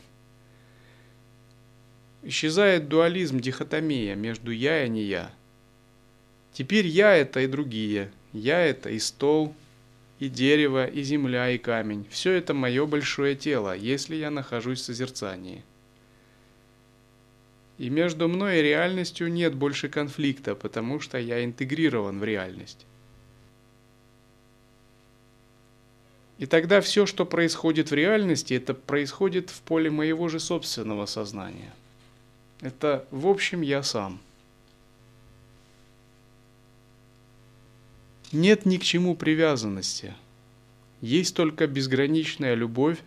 Исчезает 2.23 2.89
дуализм, 2.89 3.39
дихотомия 3.39 4.15
между 4.15 4.51
«я» 4.51 4.83
и 4.83 4.89
«не 4.89 5.03
я». 5.03 5.31
Теперь 6.51 6.87
«я»— 6.87 7.15
это 7.15 7.41
и 7.41 7.47
другие. 7.47 8.11
«Я»— 8.33 8.59
это 8.65 8.89
и 8.89 8.97
стол, 8.97 9.53
и 10.19 10.27
дерево, 10.27 10.85
и 10.85 11.01
земля, 11.01 11.49
и 11.49 11.57
камень. 11.57 12.05
Все 12.09 12.33
это 12.33 12.53
мое 12.53 12.85
большое 12.85 13.35
тело, 13.35 13.75
если 13.75 14.15
я 14.15 14.29
нахожусь 14.29 14.81
в 14.81 14.85
созерцании. 14.85 15.63
И 17.77 17.89
между 17.89 18.27
мной 18.27 18.59
и 18.59 18.61
реальностью 18.61 19.31
нет 19.31 19.55
больше 19.55 19.87
конфликта, 19.87 20.53
потому 20.55 20.99
что 20.99 21.17
я 21.17 21.45
интегрирован 21.45 22.19
в 22.19 22.23
реальность. 22.25 22.85
И 26.37 26.45
тогда 26.45 26.81
все, 26.81 27.05
что 27.05 27.25
происходит 27.25 27.91
в 27.91 27.93
реальности, 27.93 28.53
это 28.53 28.73
происходит 28.73 29.49
в 29.49 29.61
поле 29.61 29.89
моего 29.89 30.27
же 30.27 30.39
собственного 30.39 31.05
сознания. 31.05 31.73
Это 32.59 33.05
в 33.11 33.27
общем 33.27 33.61
я 33.61 33.83
сам. 33.83 34.19
Нет 38.31 38.65
ни 38.65 38.77
к 38.77 38.83
чему 38.83 39.15
привязанности. 39.15 40.13
Есть 41.01 41.35
только 41.35 41.65
безграничная 41.65 42.53
любовь, 42.53 42.99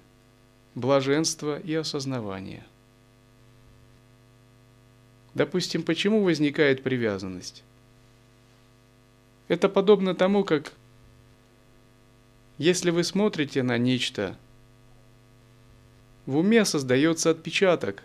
блаженство 0.75 1.61
и 1.61 1.75
осознавание. 1.75 2.65
Допустим, 5.35 5.83
почему 5.85 6.25
возникает 6.25 6.83
привязанность? 6.83 7.63
Это 9.49 9.69
подобно 9.69 10.15
тому, 10.15 10.45
как 10.45 10.73
если 12.59 12.91
вы 12.91 13.05
смотрите 13.05 13.63
на 13.63 13.79
нечто, 13.79 14.37
в 16.27 16.37
уме 16.37 16.65
создается 16.65 17.31
отпечаток, 17.31 18.03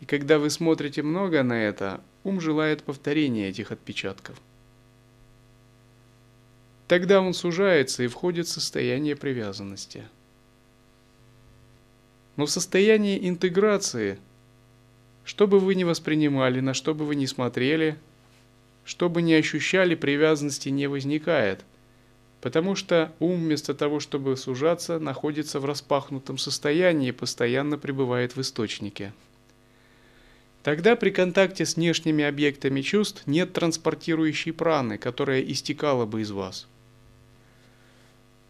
и 0.00 0.06
когда 0.06 0.38
вы 0.38 0.50
смотрите 0.50 1.02
много 1.02 1.42
на 1.42 1.62
это, 1.62 2.00
ум 2.24 2.40
желает 2.40 2.82
повторения 2.82 3.48
этих 3.48 3.72
отпечатков. 3.72 4.40
Тогда 6.88 7.20
он 7.20 7.34
сужается 7.34 8.02
и 8.02 8.08
входит 8.08 8.46
в 8.46 8.50
состояние 8.50 9.14
привязанности. 9.14 10.04
Но 12.36 12.46
в 12.46 12.50
состоянии 12.50 13.28
интеграции, 13.28 14.18
что 15.24 15.46
бы 15.46 15.60
вы 15.60 15.74
ни 15.74 15.84
воспринимали, 15.84 16.60
на 16.60 16.74
что 16.74 16.94
бы 16.94 17.04
вы 17.04 17.14
ни 17.14 17.26
смотрели, 17.26 17.96
что 18.84 19.08
бы 19.08 19.22
ни 19.22 19.34
ощущали, 19.34 19.94
привязанности 19.94 20.70
не 20.70 20.86
возникает– 20.86 21.64
Потому 22.40 22.76
что 22.76 23.12
ум 23.18 23.36
вместо 23.36 23.74
того, 23.74 23.98
чтобы 23.98 24.36
сужаться, 24.36 24.98
находится 24.98 25.58
в 25.58 25.64
распахнутом 25.64 26.38
состоянии 26.38 27.08
и 27.08 27.12
постоянно 27.12 27.78
пребывает 27.78 28.36
в 28.36 28.40
источнике. 28.40 29.12
Тогда 30.62 30.96
при 30.96 31.10
контакте 31.10 31.66
с 31.66 31.76
внешними 31.76 32.24
объектами 32.24 32.80
чувств 32.80 33.22
нет 33.26 33.52
транспортирующей 33.54 34.52
праны, 34.52 34.98
которая 34.98 35.40
истекала 35.40 36.06
бы 36.06 36.20
из 36.22 36.30
вас. 36.30 36.68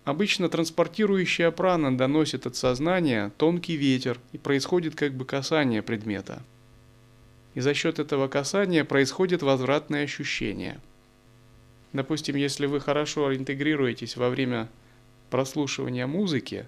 Обычно 0.09 0.49
транспортирующая 0.49 1.51
прана 1.51 1.97
доносит 1.97 2.47
от 2.47 2.57
сознания 2.57 3.31
тонкий 3.37 3.77
ветер 3.77 4.19
и 4.33 4.39
происходит 4.39 4.95
как 4.95 5.13
бы 5.13 5.25
касание 5.25 5.83
предмета. 5.83 6.43
И 7.55 7.61
за 7.61 7.75
счет 7.75 7.99
этого 7.99 8.27
касания 8.29 8.85
происходит 8.85 9.43
возвратное 9.43 10.05
ощущение– 10.05 10.81
Допустим, 11.93 12.37
если 12.37 12.67
вы 12.67 12.81
хорошо 12.81 13.35
интегрируетесь 13.35 14.17
во 14.17 14.29
время 14.29 14.69
прослушивания 15.31 16.07
музыки, 16.07 16.67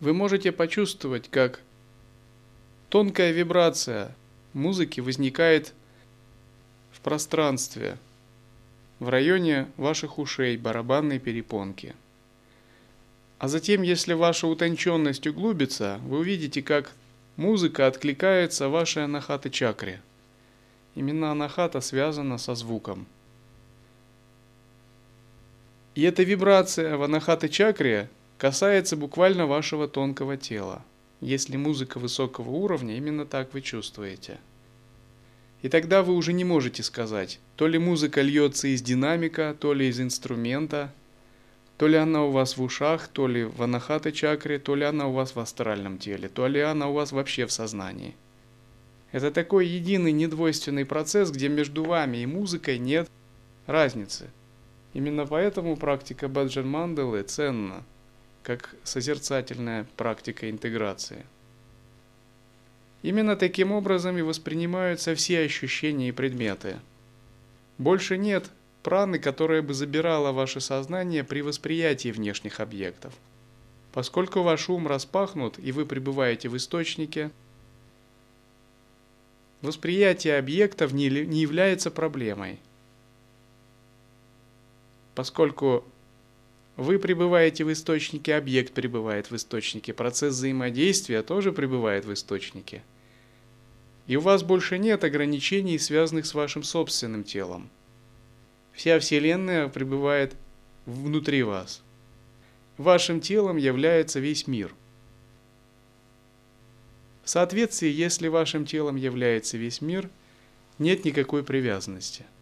вы 0.00 0.14
можете 0.14 0.50
почувствовать, 0.50 1.28
как 1.28 1.60
тонкая 2.88 3.32
вибрация 3.32 4.14
музыки 4.54 5.00
возникает 5.00 5.74
в 6.90 7.00
пространстве, 7.00 7.98
в 8.98 9.08
районе 9.08 9.68
ваших 9.76 10.18
ушей, 10.18 10.56
барабанной 10.56 11.18
перепонки. 11.18 11.94
А 13.38 13.48
затем, 13.48 13.82
если 13.82 14.14
ваша 14.14 14.46
утонченность 14.46 15.26
углубится, 15.26 16.00
вы 16.04 16.18
увидите, 16.18 16.62
как 16.62 16.92
музыка 17.36 17.86
откликается 17.86 18.68
вашей 18.68 19.04
анахата 19.04 19.50
чакре. 19.50 20.00
Именно 20.94 21.30
анахата 21.30 21.80
связана 21.80 22.38
со 22.38 22.54
звуком– 22.54 23.06
и 25.98 26.02
эта 26.02 26.22
вибрация 26.22 26.96
в 26.96 27.02
анахаты 27.02 27.48
чакре 27.48 28.08
касается 28.38 28.96
буквально 28.96 29.46
вашего 29.46 29.88
тонкого 29.88 30.36
тела. 30.36 30.84
Если 31.20 31.56
музыка 31.56 31.98
высокого 31.98 32.50
уровня, 32.50 32.96
именно 32.96 33.26
так 33.26 33.52
вы 33.52 33.62
чувствуете. 33.62 34.38
И 35.62 35.68
тогда 35.68 36.02
вы 36.02 36.14
уже 36.14 36.32
не 36.32 36.44
можете 36.44 36.82
сказать, 36.82 37.40
то 37.56 37.66
ли 37.66 37.78
музыка 37.78 38.22
льется 38.22 38.68
из 38.68 38.82
динамика, 38.82 39.56
то 39.58 39.74
ли 39.74 39.88
из 39.88 40.00
инструмента, 40.00 40.92
то 41.76 41.88
ли 41.88 41.96
она 41.96 42.24
у 42.24 42.30
вас 42.30 42.56
в 42.56 42.62
ушах, 42.62 43.08
то 43.08 43.26
ли 43.26 43.44
в 43.44 43.62
анахата 43.62 44.12
чакре, 44.12 44.58
то 44.58 44.74
ли 44.74 44.84
она 44.84 45.08
у 45.08 45.12
вас 45.12 45.34
в 45.34 45.40
астральном 45.40 45.98
теле, 45.98 46.28
то 46.28 46.46
ли 46.46 46.60
она 46.60 46.88
у 46.88 46.92
вас 46.92 47.12
вообще 47.12 47.46
в 47.46 47.52
сознании. 47.52 48.14
Это 49.10 49.30
такой 49.30 49.66
единый 49.66 50.12
недвойственный 50.12 50.84
процесс, 50.84 51.30
где 51.30 51.48
между 51.48 51.84
вами 51.84 52.18
и 52.18 52.26
музыкой 52.26 52.78
нет 52.78 53.08
разницы– 53.66 54.30
Именно 54.94 55.26
поэтому 55.26 55.76
практика 55.76 56.28
Баджан 56.28 56.68
Мандалы 56.68 57.22
ценна, 57.22 57.84
как 58.42 58.74
созерцательная 58.84 59.86
практика 59.96 60.50
интеграции. 60.50 61.24
Именно 63.02 63.36
таким 63.36 63.72
образом 63.72 64.18
и 64.18 64.22
воспринимаются 64.22 65.14
все 65.14 65.40
ощущения 65.40 66.08
и 66.08 66.12
предметы. 66.12 66.78
Больше 67.78 68.18
нет 68.18 68.50
праны, 68.82 69.18
которая 69.18 69.62
бы 69.62 69.74
забирала 69.74 70.32
ваше 70.32 70.60
сознание 70.60 71.22
при 71.22 71.42
восприятии 71.42 72.10
внешних 72.10 72.60
объектов. 72.60 73.14
Поскольку 73.92 74.42
ваш 74.42 74.68
ум 74.68 74.86
распахнут 74.86 75.58
и 75.58 75.72
вы 75.72 75.86
пребываете 75.86 76.48
в 76.48 76.56
источнике, 76.56 77.30
восприятие 79.62 80.38
объектов 80.38 80.92
не 80.92 81.06
является 81.06 81.90
проблемой– 81.90 82.58
поскольку 85.18 85.82
вы 86.78 87.00
пребываете 87.00 87.64
в 87.64 87.72
источнике, 87.72 88.36
объект 88.36 88.72
пребывает 88.72 89.32
в 89.32 89.36
источнике, 89.36 89.92
процесс 89.92 90.34
взаимодействия 90.34 91.24
тоже 91.24 91.52
пребывает 91.52 92.04
в 92.04 92.12
источнике. 92.12 92.84
И 94.06 94.14
у 94.14 94.20
вас 94.20 94.44
больше 94.44 94.78
нет 94.78 95.02
ограничений, 95.02 95.76
связанных 95.80 96.24
с 96.24 96.34
вашим 96.34 96.62
собственным 96.62 97.24
телом. 97.24 97.68
Вся 98.72 99.00
Вселенная 99.00 99.66
пребывает 99.66 100.36
внутри 100.86 101.42
вас. 101.42 101.82
Вашим 102.76 103.20
телом 103.20 103.56
является 103.56 104.20
весь 104.20 104.46
мир. 104.46 104.72
В 107.24 107.28
соответствии, 107.28 107.88
если 107.88 108.28
вашим 108.28 108.64
телом 108.64 108.94
является 108.94 109.58
весь 109.58 109.80
мир, 109.80 110.08
нет 110.78 111.04
никакой 111.04 111.42
привязанности– 111.42 112.24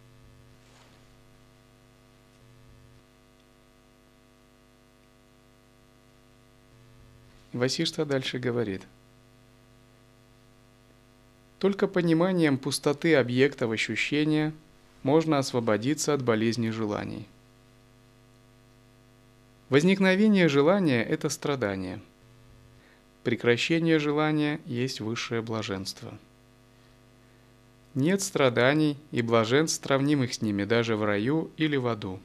Васишта 7.57 8.05
дальше 8.05 8.39
говорит. 8.39 8.83
Только 11.59 11.87
пониманием 11.87 12.57
пустоты 12.57 13.15
объектов 13.15 13.71
ощущения 13.71 14.53
можно 15.03 15.39
освободиться 15.39 16.13
от 16.13 16.21
болезни 16.21 16.69
желаний. 16.69 17.27
Возникновение 19.69 20.47
желания– 20.47 21.03
это 21.03 21.29
страдание. 21.29 21.99
Прекращение 23.23 23.99
желания 23.99 24.61
есть 24.65 25.01
высшее 25.01 25.41
блаженство. 25.41 26.17
Нет 27.93 28.21
страданий 28.21 28.95
и 29.11 29.21
блаженств, 29.21 29.83
сравнимых 29.83 30.33
с 30.33 30.41
ними 30.41 30.63
даже 30.63 30.95
в 30.95 31.03
раю 31.03 31.51
или 31.57 31.75
в 31.75 31.87
аду. 31.87 32.19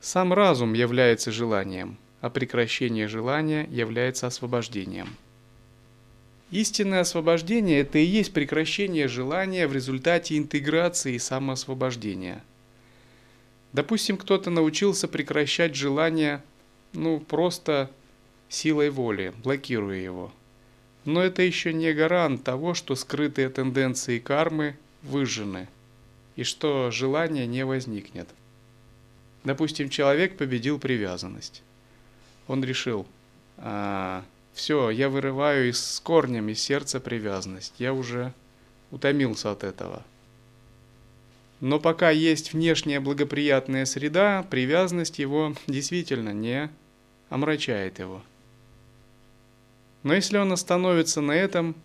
Сам 0.00 0.32
разум 0.32 0.72
является 0.72 1.30
желанием, 1.30 1.96
а 2.20 2.30
прекращение 2.30 3.08
желания 3.08 3.66
является 3.70 4.26
освобождением. 4.26 5.08
Истинное 6.50 7.00
освобождение– 7.00 7.80
это 7.82 7.98
и 7.98 8.04
есть 8.04 8.32
прекращение 8.32 9.08
желания 9.08 9.68
в 9.68 9.72
результате 9.72 10.36
интеграции 10.36 11.14
и 11.14 11.18
самоосвобождения– 11.18 12.42
Допустим, 13.72 14.16
кто-то 14.16 14.50
научился 14.50 15.06
прекращать 15.06 15.76
желание, 15.76 16.42
ну, 16.92 17.20
просто 17.20 17.90
силой 18.48 18.90
воли, 18.90 19.32
блокируя 19.44 19.96
его. 19.96 20.32
Но 21.04 21.22
это 21.22 21.42
еще 21.42 21.72
не 21.72 21.92
гарант 21.92 22.42
того, 22.42 22.74
что 22.74 22.96
скрытые 22.96 23.48
тенденции 23.48 24.18
кармы 24.18 24.76
выжжены, 25.02 25.68
и 26.34 26.42
что 26.42 26.90
желание 26.90 27.46
не 27.46 27.64
возникнет. 27.64 28.28
Допустим, 29.44 29.88
человек 29.88 30.36
победил 30.36 30.78
привязанность. 30.78 31.62
Он 32.46 32.62
решил, 32.62 33.06
а, 33.56 34.24
все, 34.52 34.90
я 34.90 35.08
вырываю 35.08 35.70
из, 35.70 35.82
с 35.82 36.00
корнем 36.00 36.48
из 36.48 36.60
сердца 36.60 37.00
привязанность, 37.00 37.74
я 37.78 37.94
уже 37.94 38.32
утомился 38.90 39.50
от 39.50 39.64
этого– 39.64 40.02
но 41.60 41.78
пока 41.78 42.10
есть 42.10 42.54
внешняя 42.54 43.00
благоприятная 43.00 43.84
среда, 43.84 44.46
привязанность 44.48 45.18
его 45.18 45.54
действительно 45.66 46.30
не 46.30 46.70
омрачает 47.28 47.98
его. 47.98 48.22
Но 50.02 50.14
если 50.14 50.38
он 50.38 50.52
остановится 50.52 51.20
на 51.20 51.32
этом 51.32 51.76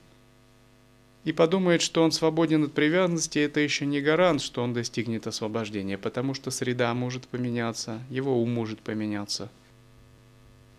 и 1.26 1.32
подумает, 1.32 1.82
что 1.82 2.04
он 2.04 2.12
свободен 2.12 2.64
от 2.64 2.74
привязанности, 2.74 3.40
это 3.40 3.60
еще 3.60 3.88
не 3.88 4.00
гарант, 4.00 4.42
что 4.42 4.64
он 4.64 4.74
достигнет 4.74 5.26
освобождения, 5.26 5.98
потому 5.98 6.36
что 6.36 6.52
среда 6.52 6.94
может 6.94 7.28
поменяться, 7.28 8.00
его 8.12 8.40
ум 8.42 8.54
может 8.54 8.80
поменяться. 8.80 9.50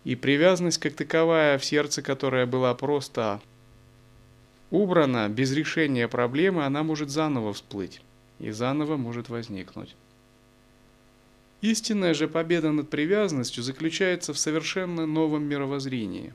И 0.05 0.15
привязанность 0.15 0.77
как 0.77 0.93
таковая 0.93 1.57
в 1.57 1.65
сердце, 1.65 2.01
которая 2.01 2.45
была 2.45 2.73
просто 2.75 3.41
убрана 4.71 5.27
без 5.27 5.51
решения 5.51 6.07
проблемы, 6.07 6.65
она 6.65 6.81
может 6.81 7.09
заново 7.09 7.53
всплыть 7.53 8.01
и 8.39 8.51
заново 8.51 8.95
может 8.95 9.27
возникнуть. 9.27 9.95
Истинная 11.59 12.13
же 12.13 12.29
победа 12.29 12.71
над 12.71 12.89
привязанностью 12.89 13.63
заключается 13.63 14.31
в 14.31 14.37
совершенно 14.37 15.05
новом 15.05 15.43
мировоззрении. 15.43 16.33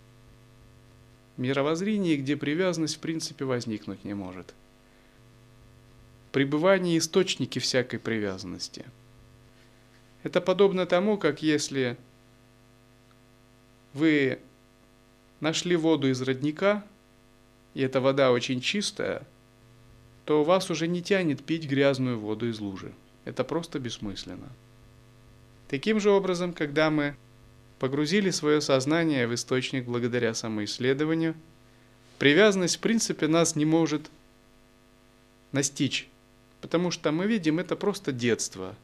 Мировоззрении, 1.36 2.16
где 2.16 2.36
привязанность 2.36 2.96
в 2.96 3.00
принципе 3.00 3.44
возникнуть 3.44 4.04
не 4.04 4.14
может. 4.14 4.54
Пребывание 6.30 6.98
источники 6.98 7.58
всякой 7.58 7.98
привязанности. 7.98 8.84
Это 10.22 10.40
подобно 10.40 10.86
тому, 10.86 11.18
как 11.18 11.42
если 11.42 11.96
вы 13.92 14.38
нашли 15.40 15.76
воду 15.76 16.08
из 16.08 16.22
родника, 16.22 16.84
и 17.74 17.82
эта 17.82 18.00
вода 18.00 18.30
очень 18.30 18.60
чистая– 18.60 19.26
то 20.24 20.44
вас 20.44 20.70
уже 20.70 20.86
не 20.86 21.02
тянет 21.02 21.44
пить 21.44 21.68
грязную 21.68 22.18
воду 22.18 22.48
из 22.48 22.60
лужи. 22.60 22.92
Это 23.24 23.44
просто 23.44 23.78
бессмысленно. 23.78 24.48
Таким 25.68 26.00
же 26.00 26.10
образом, 26.10 26.52
когда 26.52 26.90
мы 26.90 27.16
погрузили 27.82 28.30
свое 28.30 28.60
сознание 28.60 29.26
в 29.26 29.34
источник 29.34 29.86
благодаря 29.86 30.34
самоисследованию, 30.34 31.34
привязанность 32.16 32.76
в 32.76 32.78
принципе 32.78 33.26
нас 33.26 33.56
не 33.56 33.64
может 33.64 34.08
настичь, 35.50 36.08
потому 36.60 36.92
что 36.92 37.10
мы 37.10 37.26
видим 37.26 37.58
это 37.58 37.74
просто 37.74 38.12
детство. 38.12 38.76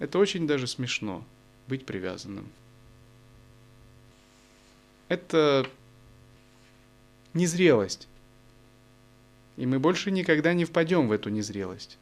Это 0.00 0.18
очень 0.18 0.48
даже 0.48 0.66
смешно 0.66 1.24
быть 1.68 1.86
привязанным. 1.86 2.50
Это 5.06 5.64
незрелость. 7.34 8.08
И 9.56 9.64
мы 9.64 9.78
больше 9.78 10.10
никогда 10.10 10.54
не 10.54 10.64
впадем 10.64 11.06
в 11.06 11.12
эту 11.12 11.30
незрелость. 11.30 11.98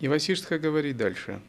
И 0.00 0.08
Васиштха 0.08 0.58
говорит 0.58 0.96
дальше. 0.96 1.40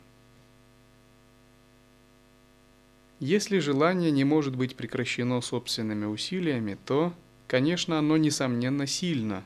Если 3.19 3.60
желание 3.60 4.12
не 4.12 4.23
может 4.23 4.55
быть 4.55 4.75
прекращено 4.75 5.41
собственными 5.41 6.05
усилиями, 6.05 6.77
то, 6.86 7.13
конечно, 7.47 7.97
оно 7.97 8.17
несомненно 8.17 8.86
сильно, 8.86 9.43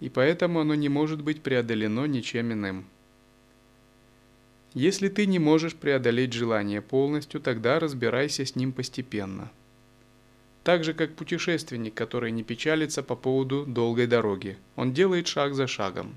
и 0.00 0.08
поэтому 0.08 0.60
оно 0.60 0.74
не 0.74 0.88
может 0.88 1.22
быть 1.22 1.42
преодолено 1.42 2.04
ничем 2.06 2.52
иным– 2.52 2.86
если 4.74 5.08
ты 5.08 5.26
не 5.26 5.38
можешь 5.38 5.74
преодолеть 5.74 6.32
желание 6.32 6.80
полностью, 6.80 7.40
тогда 7.40 7.78
разбирайся 7.78 8.46
с 8.46 8.56
ним 8.56 8.72
постепенно. 8.72 9.50
Так 10.64 10.82
же, 10.82 10.94
как 10.94 11.14
путешественник, 11.14 11.92
который 11.92 12.30
не 12.30 12.42
печалится 12.42 13.02
по 13.02 13.14
поводу 13.14 13.66
долгой 13.66 14.06
дороги. 14.06 14.56
Он 14.76 14.94
делает 14.94 15.26
шаг 15.26 15.54
за 15.54 15.66
шагом. 15.66 16.16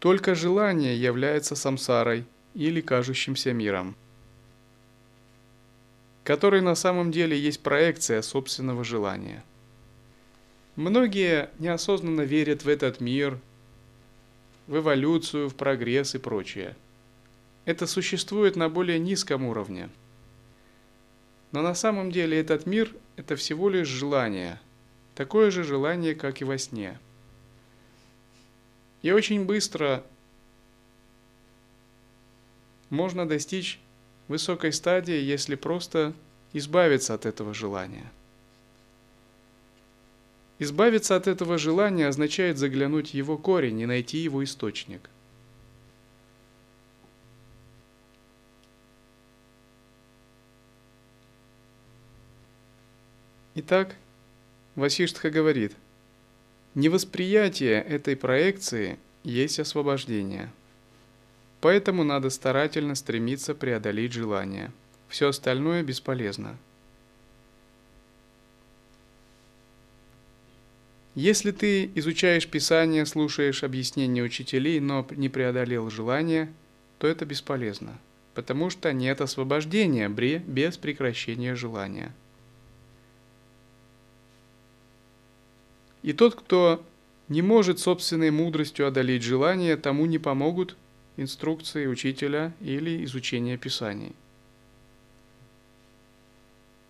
Только 0.00 0.34
желание 0.34 1.00
является 1.00 1.54
самсарой 1.54 2.24
или 2.54 2.80
кажущимся 2.80 3.52
миром, 3.52 3.94
который 6.24 6.60
на 6.60 6.74
самом 6.74 7.12
деле 7.12 7.38
есть 7.38 7.62
проекция 7.62 8.22
собственного 8.22 8.82
желания. 8.82 9.44
Многие 10.74 11.50
неосознанно 11.58 12.22
верят 12.22 12.64
в 12.64 12.68
этот 12.68 13.00
мир– 13.00 13.38
в 14.70 14.76
эволюцию, 14.76 15.48
в 15.48 15.56
прогресс 15.56 16.14
и 16.14 16.18
прочее. 16.18 16.76
Это 17.64 17.88
существует 17.88 18.54
на 18.54 18.68
более 18.68 19.00
низком 19.00 19.44
уровне. 19.44 19.90
Но 21.50 21.60
на 21.60 21.74
самом 21.74 22.12
деле 22.12 22.38
этот 22.38 22.66
мир– 22.66 22.94
это 23.16 23.34
всего 23.34 23.68
лишь 23.68 23.88
желание, 23.88 24.60
такое 25.16 25.50
же 25.50 25.64
желание, 25.64 26.14
как 26.14 26.40
и 26.40 26.44
во 26.44 26.56
сне. 26.56 27.00
И 29.02 29.12
очень 29.12 29.44
быстро 29.44 30.04
можно 32.90 33.26
достичь 33.26 33.78
высокой 34.28 34.72
стадии, 34.72 35.20
если 35.20 35.54
просто 35.54 36.12
избавиться 36.52 37.14
от 37.14 37.26
этого 37.26 37.54
желания– 37.54 38.10
Избавиться 40.60 41.16
от 41.16 41.26
этого 41.26 41.56
желания 41.56 42.06
означает 42.06 42.58
заглянуть 42.58 43.12
в 43.12 43.14
его 43.14 43.38
корень 43.38 43.80
и 43.80 43.86
найти 43.86 44.18
его 44.18 44.44
источник. 44.44 45.08
Итак, 53.54 53.96
Васиштха 54.74 55.30
говорит, 55.30 55.74
невосприятие 56.74 57.82
этой 57.82 58.16
проекции 58.16 58.98
есть 59.24 59.58
освобождение. 59.58 60.50
Поэтому 61.60 62.04
надо 62.04 62.30
старательно 62.30 62.94
стремиться 62.94 63.54
преодолеть 63.54 64.12
желание. 64.12 64.72
Все 65.08 65.28
остальное 65.28 65.82
бесполезно. 65.82 66.56
Если 71.16 71.50
ты 71.50 71.90
изучаешь 71.96 72.46
Писание, 72.46 73.04
слушаешь 73.04 73.64
объяснения 73.64 74.22
учителей, 74.22 74.78
но 74.78 75.06
не 75.10 75.28
преодолел 75.28 75.90
желание, 75.90 76.52
то 76.98 77.08
это 77.08 77.26
бесполезно, 77.26 77.98
потому 78.34 78.70
что 78.70 78.92
нет 78.92 79.20
освобождения 79.20 80.08
без 80.08 80.76
прекращения 80.78 81.56
желания. 81.56 82.14
И 86.02 86.12
тот, 86.12 86.34
кто 86.34 86.84
не 87.28 87.42
может 87.42 87.78
собственной 87.78 88.30
мудростью 88.30 88.86
одолеть 88.86 89.22
желание, 89.22 89.76
тому 89.76 90.06
не 90.06 90.18
помогут 90.18 90.76
инструкции 91.16 91.86
учителя 91.86 92.52
или 92.60 93.04
изучение 93.04 93.58
Писаний. 93.58 94.14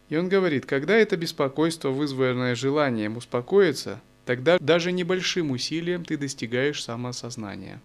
И 0.09 0.17
он 0.17 0.29
говорит, 0.29 0.67
когда 0.67 0.97
это 0.97 1.17
беспокойство, 1.17 1.91
вызванное 1.91 2.55
желанием, 2.55 3.17
успокоится– 3.17 4.01
тогда 4.31 4.59
даже 4.61 4.93
небольшим 4.93 5.51
усилием 5.51 6.05
ты 6.05 6.17
достигаешь 6.17 6.85
самоосознания. 6.85 7.81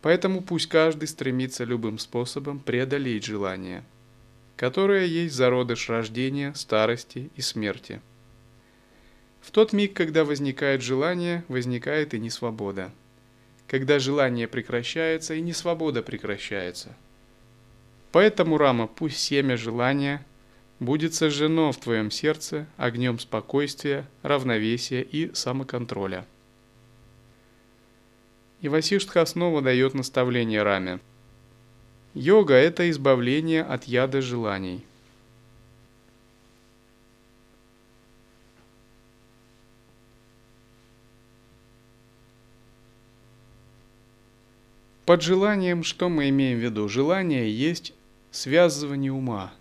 Поэтому 0.00 0.40
пусть 0.40 0.68
каждый 0.68 1.06
стремится 1.06 1.64
любым 1.64 1.98
способом 1.98 2.60
преодолеть 2.60 3.24
желание. 3.24 3.84
которая 4.56 5.06
есть 5.06 5.34
зародыш 5.34 5.88
рождения, 5.88 6.52
старости 6.54 7.30
и 7.34 7.40
смерти. 7.40 8.02
В 9.40 9.50
тот 9.50 9.72
миг, 9.72 9.94
когда 9.94 10.24
возникает 10.24 10.82
желание, 10.82 11.44
возникает 11.48 12.14
и 12.14 12.18
несвобода. 12.18 12.92
Когда 13.66 13.98
желание 13.98 14.48
прекращается, 14.48 15.34
и 15.34 15.40
несвобода 15.40 16.02
прекращается. 16.02 16.96
Поэтому, 18.12 18.58
Рама, 18.58 18.86
пусть 18.86 19.18
семя 19.18 19.56
желания 19.56 20.24
будет 20.80 21.14
сожжено 21.14 21.72
в 21.72 21.78
твоем 21.78 22.10
сердце 22.10 22.66
огнем 22.76 23.18
спокойствия, 23.18 24.06
равновесия 24.22 25.02
и 25.02 25.32
самоконтроля. 25.34 26.26
И 28.60 28.68
Васиштха 28.68 29.24
снова 29.24 29.62
дает 29.62 29.94
наставление 29.94 30.62
Раме. 30.62 31.00
Йога– 32.14 32.54
это 32.54 32.90
избавление 32.90 33.62
от 33.62 33.84
яда 33.84 34.20
желаний. 34.20 34.84
Под 45.10 45.22
желанием 45.22 45.82
что 45.82 46.08
мы 46.08 46.28
имеем 46.28 46.60
в 46.60 46.62
виду? 46.62 46.88
Желание 46.88 47.52
есть 47.52 47.94
связывание 48.30 49.10
ума, 49.10 49.52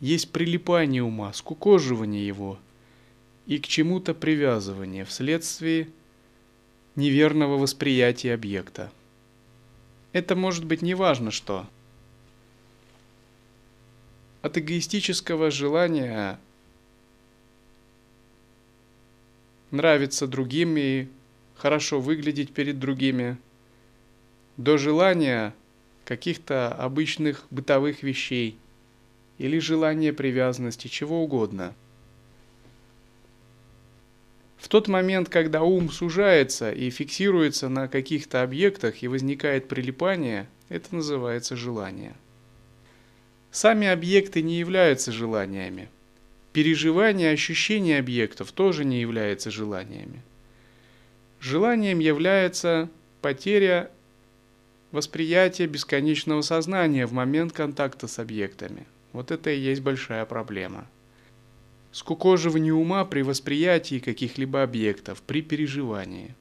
есть 0.00 0.32
прилипание 0.32 1.02
ума, 1.02 1.34
скукоживание 1.34 2.26
его 2.26 2.58
и 3.44 3.58
к 3.58 3.66
чему-то 3.66 4.14
привязывание 4.14 5.04
вследствие 5.04 5.90
неверного 6.96 7.58
восприятия 7.58 8.32
объекта. 8.32 8.90
Это 10.12 10.34
может 10.34 10.64
быть 10.64 10.80
неважно 10.80 11.30
что. 11.30 11.66
От 14.40 14.56
эгоистического 14.56 15.50
желания 15.50 16.40
нравиться 19.70 20.26
другим 20.26 20.78
и 20.78 21.06
хорошо 21.54 22.00
выглядеть 22.00 22.54
перед 22.54 22.78
другими, 22.78 23.36
до 24.62 24.78
желания 24.78 25.54
каких-то 26.04 26.68
обычных 26.72 27.46
бытовых 27.50 28.02
вещей 28.02 28.58
или 29.38 29.58
желания 29.58 30.12
привязанности, 30.12 30.88
чего 30.88 31.22
угодно– 31.22 31.74
в 34.60 34.68
тот 34.68 34.88
момент, 34.88 35.30
когда 35.30 35.62
ум 35.62 35.90
сужается 35.90 36.70
и 36.70 36.90
фиксируется 36.90 37.70
на 37.70 37.88
каких-то 37.88 38.42
объектах 38.42 39.02
и 39.02 39.08
возникает 39.08 39.68
прилипание, 39.68 40.48
это 40.68 40.94
называется 40.94 41.56
желание. 41.56 42.14
Сами 43.50 43.88
объекты 43.88 44.42
не 44.42 44.58
являются 44.58 45.12
желаниями. 45.12 45.88
Переживание, 46.52 47.32
ощущение 47.32 47.98
объектов 47.98 48.52
тоже 48.52 48.84
не 48.84 49.00
является 49.00 49.50
желаниями. 49.50 50.20
Желанием 51.40 51.98
является 51.98 52.90
потеря 53.22 53.90
восприятия 54.92 55.66
бесконечного 55.66 56.42
сознания 56.42 57.06
в 57.06 57.12
момент 57.12 57.52
контакта 57.52 58.06
с 58.06 58.18
объектами. 58.18 58.86
Вот 59.12 59.30
это 59.30 59.50
и 59.50 59.58
есть 59.58 59.82
большая 59.82 60.24
проблема– 60.24 60.86
скукоживание 61.92 62.72
ума 62.72 63.04
при 63.04 63.22
восприятии 63.22 63.98
каких-либо 63.98 64.62
объектов, 64.62 65.22
при 65.22 65.42
переживании. 65.42 66.34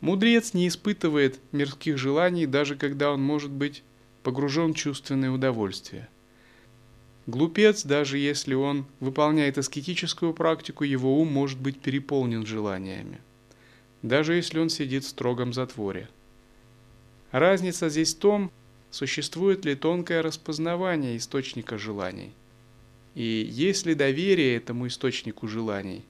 Мудрец 0.00 0.52
не 0.52 0.68
испытывает 0.68 1.40
мирских 1.52 1.96
желаний, 1.96 2.46
даже 2.46 2.76
когда 2.76 3.12
он 3.12 3.22
может 3.22 3.50
быть 3.50 3.82
погружен 4.22 4.74
в 4.74 4.76
чувственное 4.76 5.30
удовольствие. 5.30 6.08
Глупец, 7.26 7.82
даже 7.84 8.18
если 8.18 8.54
он 8.54 8.86
выполняет 9.00 9.58
аскетическую 9.58 10.32
практику, 10.32 10.84
его 10.84 11.18
ум 11.18 11.32
может 11.32 11.58
быть 11.58 11.80
переполнен 11.80 12.46
желаниями, 12.46 13.20
даже 14.02 14.34
если 14.34 14.60
он 14.60 14.68
сидит 14.68 15.04
в 15.04 15.08
строгом 15.08 15.52
затворе. 15.52 16.08
Разница 17.32 17.88
здесь 17.88 18.14
в 18.14 18.18
том, 18.18 18.50
существует 18.90 19.64
ли 19.64 19.74
тонкое 19.74 20.22
распознавание 20.22 21.16
источника 21.16 21.78
желаний– 21.78 22.32
и 23.16 23.48
есть 23.50 23.86
ли 23.86 23.94
доверие 23.94 24.56
этому 24.56 24.88
источнику 24.88 25.48
желаний? 25.48 26.04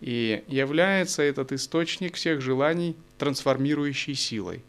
И 0.00 0.44
является 0.46 1.22
этот 1.22 1.50
источник 1.50 2.14
всех 2.14 2.40
желаний 2.40 2.94
трансформирующей 3.18 4.14
силой. 4.14 4.62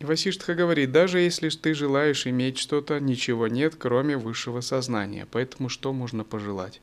Васиштха 0.00 0.54
говорит, 0.54 0.92
даже 0.92 1.20
если 1.20 1.48
ты 1.48 1.72
желаешь 1.72 2.26
иметь 2.26 2.58
что-то, 2.58 3.00
ничего 3.00 3.48
нет, 3.48 3.76
кроме 3.76 4.18
высшего 4.18 4.60
сознания. 4.60 5.26
Поэтому 5.30 5.70
что 5.70 5.94
можно 5.94 6.24
пожелать? 6.24 6.82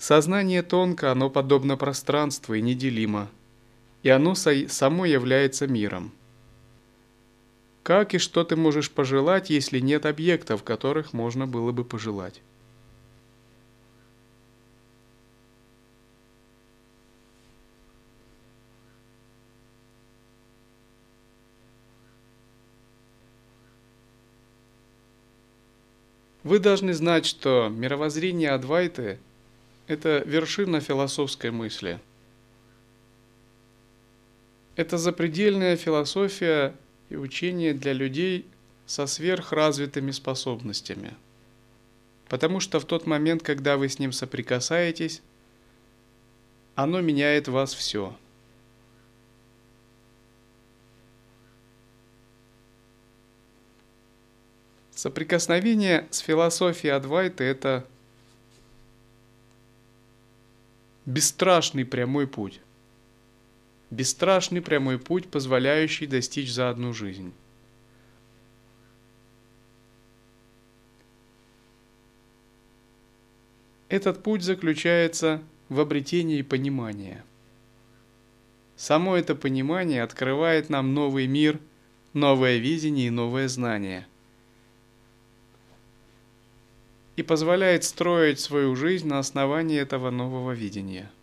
Сознание 0.00 0.64
тонко, 0.64 1.12
оно 1.12 1.30
подобно 1.30 1.76
пространству 1.76 2.54
и 2.54 2.60
неделимо– 2.60 3.28
и 4.02 4.08
оно 4.08 4.34
само 4.34 5.04
является 5.04 5.66
миром. 5.66 6.12
Как 7.82 8.14
и 8.14 8.18
что 8.18 8.44
ты 8.44 8.56
можешь 8.56 8.90
пожелать, 8.90 9.50
если 9.50 9.78
нет 9.80 10.06
объектов, 10.06 10.62
которых 10.62 11.12
можно 11.12 11.46
было 11.46 11.72
бы 11.72 11.84
пожелать? 11.84 12.40
Вы 26.42 26.58
должны 26.58 26.94
знать, 26.94 27.26
что 27.26 27.68
мировоззрение 27.68 28.52
Адвайты– 28.52 29.18
это 29.90 30.22
вершина 30.26 30.80
философской 30.80 31.50
мысли– 31.50 31.98
это 34.80 34.96
запредельная 34.96 35.76
философия 35.76 36.74
и 37.10 37.16
учение 37.16 37.74
для 37.74 37.92
людей 37.92 38.46
со 38.86 39.06
сверхразвитыми 39.06 40.10
способностями. 40.10 41.12
Потому 42.30 42.60
что 42.60 42.80
в 42.80 42.86
тот 42.86 43.06
момент, 43.06 43.42
когда 43.42 43.76
вы 43.76 43.90
с 43.90 43.98
ним 43.98 44.10
соприкасаетесь, 44.10 45.20
оно 46.76 47.02
меняет 47.02 47.48
вас 47.48 47.74
все. 47.74 48.16
Соприкосновение 54.94 56.06
с 56.10 56.20
философией 56.20 56.94
Адвайты– 56.94 57.44
это 57.44 57.86
бесстрашный 61.10 61.84
прямой 61.84 62.26
путь 62.26 62.60
бесстрашный 63.90 64.62
прямой 64.62 64.98
путь, 64.98 65.28
позволяющий 65.28 66.06
достичь 66.06 66.52
за 66.52 66.70
одну 66.70 66.92
жизнь. 66.92 67.32
Этот 73.88 74.22
путь 74.22 74.42
заключается 74.42 75.42
в 75.68 75.80
обретении 75.80 76.42
понимания. 76.42 77.24
Само 78.76 79.16
это 79.16 79.34
понимание 79.34 80.04
открывает 80.04 80.70
нам 80.70 80.94
новый 80.94 81.26
мир, 81.26 81.58
новое 82.12 82.58
видение 82.58 83.08
и 83.08 83.10
новое 83.10 83.48
знание. 83.48 84.06
И 87.20 87.22
позволяет 87.22 87.84
строить 87.84 88.40
свою 88.40 88.74
жизнь 88.74 89.06
на 89.06 89.18
основании 89.18 89.78
этого 89.78 90.10
нового 90.10 90.52
видения– 90.52 91.10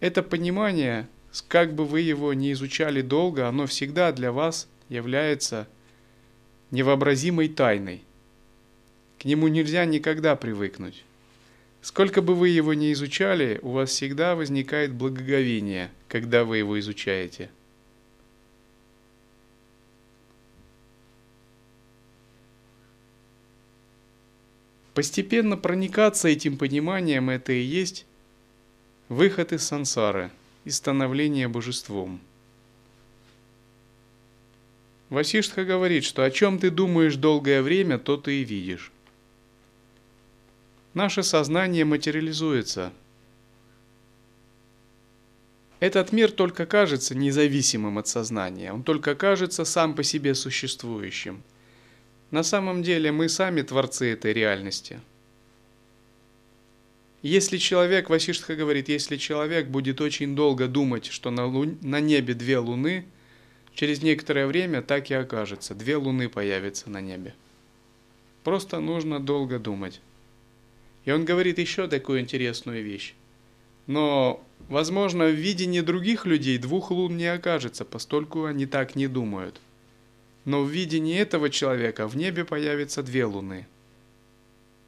это 0.00 0.22
понимание, 0.22 1.06
как 1.46 1.74
бы 1.74 1.84
вы 1.84 2.00
его 2.00 2.32
ни 2.32 2.52
изучали 2.52 3.02
долго, 3.02 3.46
оно 3.46 3.66
всегда 3.66 4.12
для 4.12 4.32
вас 4.32 4.66
является 4.88 5.68
невообразимой 6.70 7.48
тайной. 7.48 8.02
К 9.18 9.26
нему 9.26 9.48
нельзя 9.48 9.84
никогда 9.84 10.36
привыкнуть. 10.36 11.04
Сколько 11.82 12.22
бы 12.22 12.34
вы 12.34 12.48
его 12.48 12.72
ни 12.72 12.92
изучали, 12.94 13.58
у 13.62 13.72
вас 13.72 13.90
всегда 13.90 14.34
возникает 14.34 14.92
благоговение, 14.92 15.90
когда 16.08 16.44
вы 16.44 16.58
его 16.58 16.80
изучаете. 16.80 17.50
Постепенно 25.00 25.56
проникаться 25.56 26.28
этим 26.28 26.58
пониманием– 26.58 27.30
это 27.30 27.54
и 27.54 27.62
есть 27.62 28.04
Выход 29.08 29.50
из 29.50 29.62
сансары 29.62 30.30
и 30.66 30.70
становление 30.70 31.48
божеством. 31.48 32.20
Васиштха 35.08 35.64
говорит, 35.64 36.04
что 36.04 36.22
о 36.22 36.30
чем 36.30 36.58
ты 36.58 36.70
думаешь 36.70 37.16
долгое 37.16 37.62
время, 37.62 37.98
то 37.98 38.18
ты 38.18 38.42
и 38.42 38.44
видишь. 38.44 38.92
Наше 40.92 41.22
сознание 41.22 41.86
материализуется. 41.86 42.92
Этот 45.78 46.12
мир 46.12 46.30
только 46.30 46.66
кажется 46.66 47.14
независимым 47.14 47.96
от 47.96 48.06
сознания, 48.06 48.70
он 48.70 48.82
только 48.82 49.14
кажется 49.14 49.64
сам 49.64 49.94
по 49.94 50.02
себе 50.02 50.34
существующим. 50.34 51.42
На 52.30 52.42
самом 52.42 52.82
деле 52.82 53.10
мы 53.10 53.28
сами 53.28 53.62
творцы 53.62 54.12
этой 54.12 54.32
реальности. 54.32 55.00
Если 57.22 57.58
человек, 57.58 58.08
Васиштха 58.08 58.54
говорит, 58.56 58.88
если 58.88 59.16
человек 59.16 59.66
будет 59.66 60.00
очень 60.00 60.34
долго 60.34 60.68
думать, 60.68 61.06
что 61.06 61.30
на, 61.30 61.44
лун... 61.46 61.76
на 61.82 62.00
небе 62.00 62.34
две 62.34 62.58
луны, 62.58 63.04
через 63.74 64.02
некоторое 64.02 64.46
время 64.46 64.80
так 64.80 65.10
и 65.10 65.14
окажется, 65.14 65.74
две 65.74 65.96
луны 65.96 66.28
появятся 66.28 66.88
на 66.88 67.00
небе. 67.00 67.34
Просто 68.42 68.80
нужно 68.80 69.20
долго 69.20 69.58
думать. 69.58 70.00
И 71.04 71.10
он 71.10 71.24
говорит 71.24 71.58
еще 71.58 71.88
такую 71.88 72.20
интересную 72.20 72.82
вещь. 72.82 73.14
Но, 73.86 74.42
возможно, 74.68 75.26
в 75.26 75.34
видении 75.34 75.80
других 75.80 76.24
людей 76.24 76.56
двух 76.58 76.90
лун 76.90 77.16
не 77.16 77.26
окажется, 77.26 77.84
постольку 77.84 78.44
они 78.44 78.64
так 78.64 78.96
не 78.96 79.08
думают. 79.08 79.60
Но 80.50 80.64
в 80.64 80.68
видении 80.68 81.16
этого 81.16 81.48
человека 81.48 82.08
в 82.08 82.16
небе 82.16 82.44
появятся 82.44 83.04
две 83.04 83.24
луны. 83.24 83.68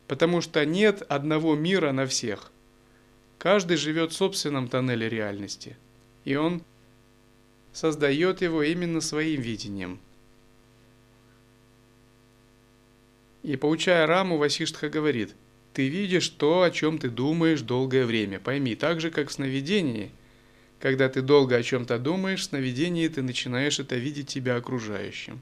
Потому 0.08 0.40
что 0.40 0.66
нет 0.66 1.02
одного 1.02 1.54
мира 1.54 1.92
на 1.92 2.04
всех. 2.08 2.50
Каждый 3.38 3.76
живет 3.76 4.10
в 4.10 4.16
собственном 4.16 4.66
тоннеле 4.66 5.08
реальности. 5.08 5.76
И 6.24 6.34
он 6.34 6.62
создает 7.72 8.42
его 8.42 8.64
именно 8.64 9.00
своим 9.00 9.40
видением. 9.40 10.00
И 13.44 13.54
получая 13.54 14.04
Раму, 14.08 14.38
Васиштха 14.38 14.88
говорит– 14.88 15.36
ты 15.74 15.88
видишь 15.88 16.28
то, 16.28 16.62
о 16.62 16.72
чем 16.72 16.98
ты 16.98 17.08
думаешь 17.08 17.60
долгое 17.62 18.04
время. 18.04 18.40
Пойми, 18.40 18.74
так 18.74 19.00
же, 19.00 19.12
как 19.12 19.28
в 19.28 19.32
сновидении. 19.32 20.10
Когда 20.80 21.08
ты 21.08 21.22
долго 21.22 21.54
о 21.54 21.62
чем-то 21.62 22.00
думаешь, 22.00 22.40
в 22.40 22.50
сновидении 22.50 23.06
ты 23.06 23.22
начинаешь 23.22 23.78
это 23.78 23.94
видеть 23.94 24.26
тебя 24.26 24.56
окружающим. 24.56 25.40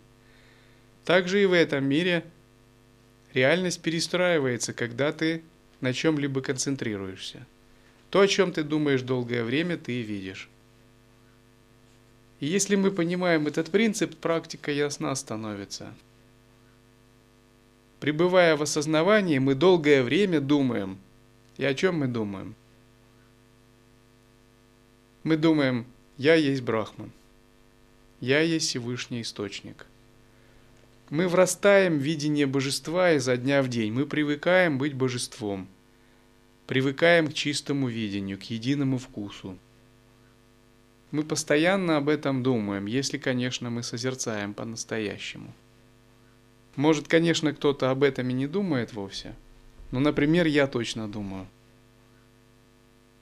Также 1.05 1.43
и 1.43 1.47
в 1.47 1.53
этом 1.53 1.85
мире 1.85 2.25
реальность 3.33 3.83
перестраивается, 3.83 4.73
когда 4.73 5.13
ты 5.13 5.43
на 5.81 5.93
чем-либо 5.93 6.41
концентрируешься. 6.43 7.47
То, 8.11 8.21
о 8.21 8.29
чем 8.29 8.53
ты 8.53 8.63
думаешь 8.63 9.03
долгое 9.03 9.45
время, 9.45 9.77
ты 9.77 9.93
и 10.01 10.03
видишь. 10.03 10.49
И 12.41 12.47
если 12.47 12.77
мы 12.77 12.91
понимаем 12.91 13.47
этот 13.47 13.71
принцип, 13.71 14.17
практика 14.17 14.73
ясна 14.73 15.15
становится– 15.15 15.95
Пребывая 18.01 18.57
в 18.57 18.63
осознавании, 18.63 19.39
мы 19.39 19.55
долгое 19.55 20.03
время 20.03 20.41
думаем. 20.41 20.99
И 21.59 21.65
о 21.65 21.75
чем 21.75 21.99
мы 21.99 22.09
думаем? 22.09 22.55
Мы 25.23 25.37
думаем, 25.37 25.85
я 26.17 26.35
есть 26.35 26.63
Брахман. 26.63 27.13
Я 28.21 28.41
есть 28.41 28.69
Всевышний 28.69 29.21
Источник. 29.21 29.87
Мы 31.11 31.27
врастаем 31.27 31.99
в 31.99 32.03
видение 32.03 32.47
божества 32.47 33.13
изо 33.15 33.37
дня 33.37 33.63
в 33.63 33.69
день. 33.69 33.93
Мы 33.93 34.07
привыкаем 34.07 34.79
быть 34.79 34.95
божеством. 34.95 35.67
Привыкаем 36.69 37.27
к 37.27 37.35
чистому 37.35 37.89
видению, 37.89 38.39
к 38.39 38.45
единому 38.45 38.97
вкусу. 38.97 39.59
Мы 41.11 41.25
постоянно 41.25 41.97
об 41.97 42.09
этом 42.09 42.45
думаем, 42.45 42.87
если, 42.87 43.19
конечно, 43.19 43.71
мы 43.71 43.83
созерцаем 43.83 44.55
по-настоящему. 44.55 45.53
Может, 46.77 47.09
конечно, 47.09 47.53
кто-то 47.53 47.91
об 47.91 48.05
этом 48.05 48.31
и 48.31 48.33
не 48.33 48.47
думает 48.47 48.93
вовсе. 48.93 49.35
Но, 49.91 49.99
например, 49.99 50.47
я 50.47 50.69
точно 50.69 51.09
думаю. 51.09 51.49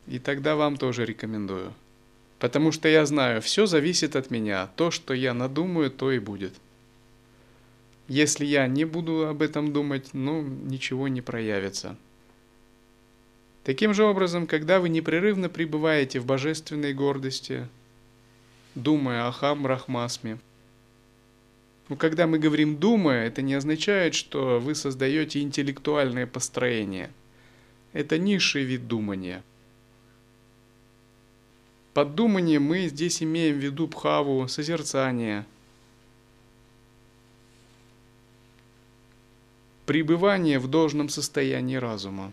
И 0.06 0.18
тогда 0.18 0.56
вам 0.56 0.76
тоже 0.76 1.06
рекомендую. 1.06 1.72
Потому 2.38 2.70
что 2.70 2.86
я 2.86 3.06
знаю, 3.06 3.40
все 3.40 3.64
зависит 3.64 4.14
от 4.14 4.30
меня. 4.30 4.68
То, 4.76 4.90
что 4.90 5.14
я 5.14 5.32
надумаю, 5.32 5.90
то 5.90 6.12
и 6.12 6.18
будет. 6.18 6.52
Если 8.08 8.46
я 8.46 8.66
не 8.66 8.86
буду 8.86 9.28
об 9.28 9.42
этом 9.42 9.72
думать, 9.72 10.10
ну, 10.14 10.42
ничего 10.42 11.08
не 11.08 11.20
проявится. 11.20 11.96
Таким 13.64 13.92
же 13.92 14.04
образом, 14.04 14.46
когда 14.46 14.80
вы 14.80 14.88
непрерывно 14.88 15.50
пребываете 15.50 16.20
в 16.20 16.24
божественной 16.24 16.94
гордости, 16.94 17.68
думая 18.74 19.28
о 19.28 19.32
Хам 19.32 19.66
Рахмасме, 19.66 20.38
но 21.88 21.96
когда 21.96 22.26
мы 22.26 22.38
говорим 22.38 22.76
«думая», 22.76 23.26
это 23.26 23.42
не 23.42 23.54
означает, 23.54 24.14
что 24.14 24.58
вы 24.58 24.74
создаете 24.74 25.40
интеллектуальное 25.40 26.26
построение. 26.26 27.10
Это 27.92 28.18
низший 28.18 28.64
вид 28.64 28.86
думания. 28.88 29.42
Под 31.94 32.14
думанием 32.14 32.62
мы 32.62 32.88
здесь 32.88 33.22
имеем 33.22 33.56
в 33.56 33.62
виду 33.62 33.86
бхаву, 33.86 34.46
созерцание, 34.48 35.46
пребывание 39.88 40.60
в 40.60 40.68
должном 40.68 41.08
состоянии 41.08 41.74
разума. 41.76 42.32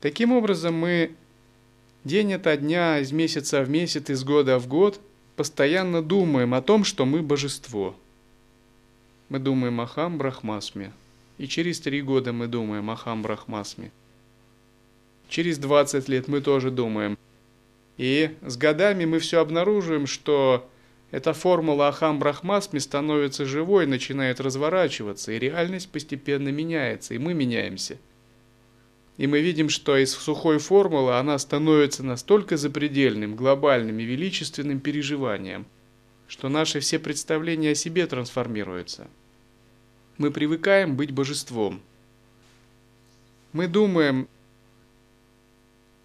Таким 0.00 0.32
образом, 0.32 0.74
мы 0.74 1.10
день 2.04 2.32
ото 2.32 2.56
дня, 2.56 3.00
из 3.00 3.12
месяца 3.12 3.62
в 3.62 3.68
месяц, 3.68 4.08
из 4.08 4.24
года 4.24 4.58
в 4.58 4.66
год– 4.66 4.98
постоянно 5.40 6.02
думаем 6.02 6.52
о 6.52 6.60
том, 6.60 6.84
что 6.84 7.06
мы 7.06 7.22
божество. 7.22 7.96
Мы 9.30 9.38
думаем 9.38 9.80
о 9.80 9.86
Хам 9.86 10.18
Брахмасме. 10.18 10.92
И 11.38 11.46
через 11.46 11.80
три 11.80 12.02
года 12.02 12.34
мы 12.34 12.46
думаем 12.46 12.90
о 12.90 12.96
Хам 12.96 13.22
Брахмасме. 13.22 13.90
Через 15.30 15.56
20 15.56 16.10
лет 16.10 16.28
мы 16.28 16.42
тоже 16.42 16.70
думаем. 16.70 17.16
И 17.96 18.36
с 18.42 18.58
годами 18.58 19.06
мы 19.06 19.18
все 19.18 19.40
обнаруживаем, 19.40 20.06
что 20.06 20.68
эта 21.10 21.32
формула 21.32 21.88
Ахам 21.88 22.18
Брахмасме 22.18 22.80
становится 22.80 23.44
живой, 23.44 23.86
начинает 23.86 24.40
разворачиваться, 24.40 25.32
и 25.32 25.38
реальность 25.38 25.90
постепенно 25.90 26.48
меняется, 26.48 27.14
и 27.14 27.18
мы 27.18 27.34
меняемся– 27.34 27.98
и 29.20 29.26
мы 29.26 29.42
видим, 29.42 29.68
что 29.68 29.98
из 29.98 30.12
сухой 30.14 30.56
формулы 30.56 31.18
она 31.18 31.38
становится 31.38 32.02
настолько 32.02 32.56
запредельным, 32.56 33.36
глобальным 33.36 33.98
и 33.98 34.04
величественным 34.04 34.80
переживанием, 34.80 35.66
что 36.26 36.48
наши 36.48 36.80
все 36.80 36.98
представления 36.98 37.72
о 37.72 37.74
себе 37.74 38.06
трансформируются. 38.06 39.08
Мы 40.16 40.30
привыкаем 40.30 40.96
быть 40.96 41.10
божеством. 41.10 41.82
Мы 43.52 43.68
думаем, 43.68 44.26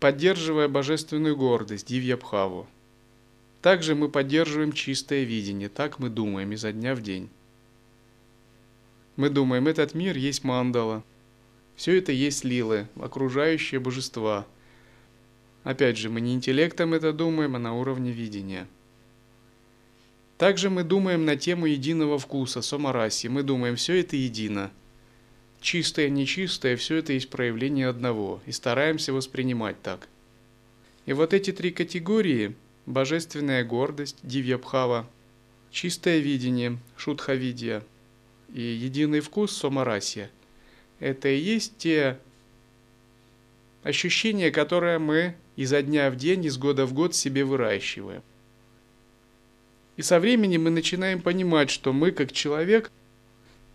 поддерживая 0.01 0.67
божественную 0.67 1.37
гордость, 1.37 1.87
Дивьябхаву. 1.87 2.67
Также 3.65 3.95
мы 3.95 4.09
поддерживаем 4.09 4.73
чистое 4.73 5.23
видение, 5.23 5.69
так 5.69 5.97
мы 5.97 6.09
думаем 6.09 6.51
изо 6.51 6.71
дня 6.71 6.93
в 6.93 7.01
день. 7.01 7.31
Мы 9.15 9.31
думаем, 9.31 9.67
этот 9.67 9.95
мир 9.95 10.15
есть 10.15 10.43
мандала– 10.43 11.03
все 11.75 11.97
это 11.97 12.11
есть 12.11 12.43
лилы, 12.43 12.87
окружающие 12.95 13.79
божества. 13.79 14.45
Опять 15.63 15.97
же, 15.97 16.11
мы 16.11 16.21
не 16.21 16.35
интеллектом 16.35 16.93
это 16.93 17.11
думаем, 17.11 17.55
а 17.55 17.59
на 17.59 17.73
уровне 17.73 18.11
видения. 18.11 18.67
Также 20.37 20.69
мы 20.69 20.83
думаем 20.83 21.25
на 21.25 21.35
тему 21.35 21.65
единого 21.65 22.19
вкуса, 22.19 22.61
сомараси. 22.61 23.29
Мы 23.29 23.41
думаем, 23.41 23.77
все 23.77 23.99
это 23.99 24.15
едино. 24.15 24.69
Чистое, 25.59 26.09
нечистое, 26.09 26.77
все 26.77 26.97
это 26.97 27.13
есть 27.13 27.31
проявление 27.31 27.87
одного. 27.87 28.43
И 28.45 28.51
стараемся 28.51 29.11
воспринимать 29.11 29.81
так. 29.81 30.07
И 31.07 31.13
вот 31.13 31.33
эти 31.33 31.51
три 31.51 31.71
категории– 31.71 32.53
божественная 32.85 33.63
гордость, 33.63 34.17
дивьябхава, 34.23 35.07
чистое 35.71 36.19
видение, 36.19 36.77
шутхавидия 36.97 37.83
и 38.53 38.61
единый 38.61 39.19
вкус, 39.19 39.51
сомарасия– 39.55 40.29
это 40.99 41.29
и 41.29 41.37
есть 41.37 41.77
те 41.77 42.17
ощущения, 43.83 44.51
которые 44.51 44.99
мы 44.99 45.35
изо 45.55 45.81
дня 45.81 46.09
в 46.09 46.15
день, 46.15 46.45
из 46.45 46.57
года 46.57 46.85
в 46.85 46.93
год 46.93 47.13
себе 47.15 47.43
выращиваем. 47.43 48.23
И 49.97 50.01
со 50.01 50.19
временем 50.19 50.63
мы 50.63 50.69
начинаем 50.69 51.21
понимать, 51.21 51.69
что 51.69 51.93
мы, 51.93 52.11
как 52.11 52.31
человек, 52.31 52.91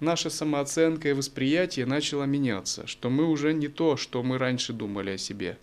наша 0.00 0.28
самооценка 0.28 1.08
и 1.08 1.12
восприятие 1.12 1.86
начало 1.86 2.24
меняться, 2.24 2.86
что 2.86 3.08
мы 3.08 3.26
уже 3.26 3.54
не 3.54 3.68
то, 3.68 3.96
что 3.96 4.22
мы 4.22 4.36
раньше 4.36 4.72
думали 4.72 5.12
о 5.12 5.18
себе. 5.18 5.56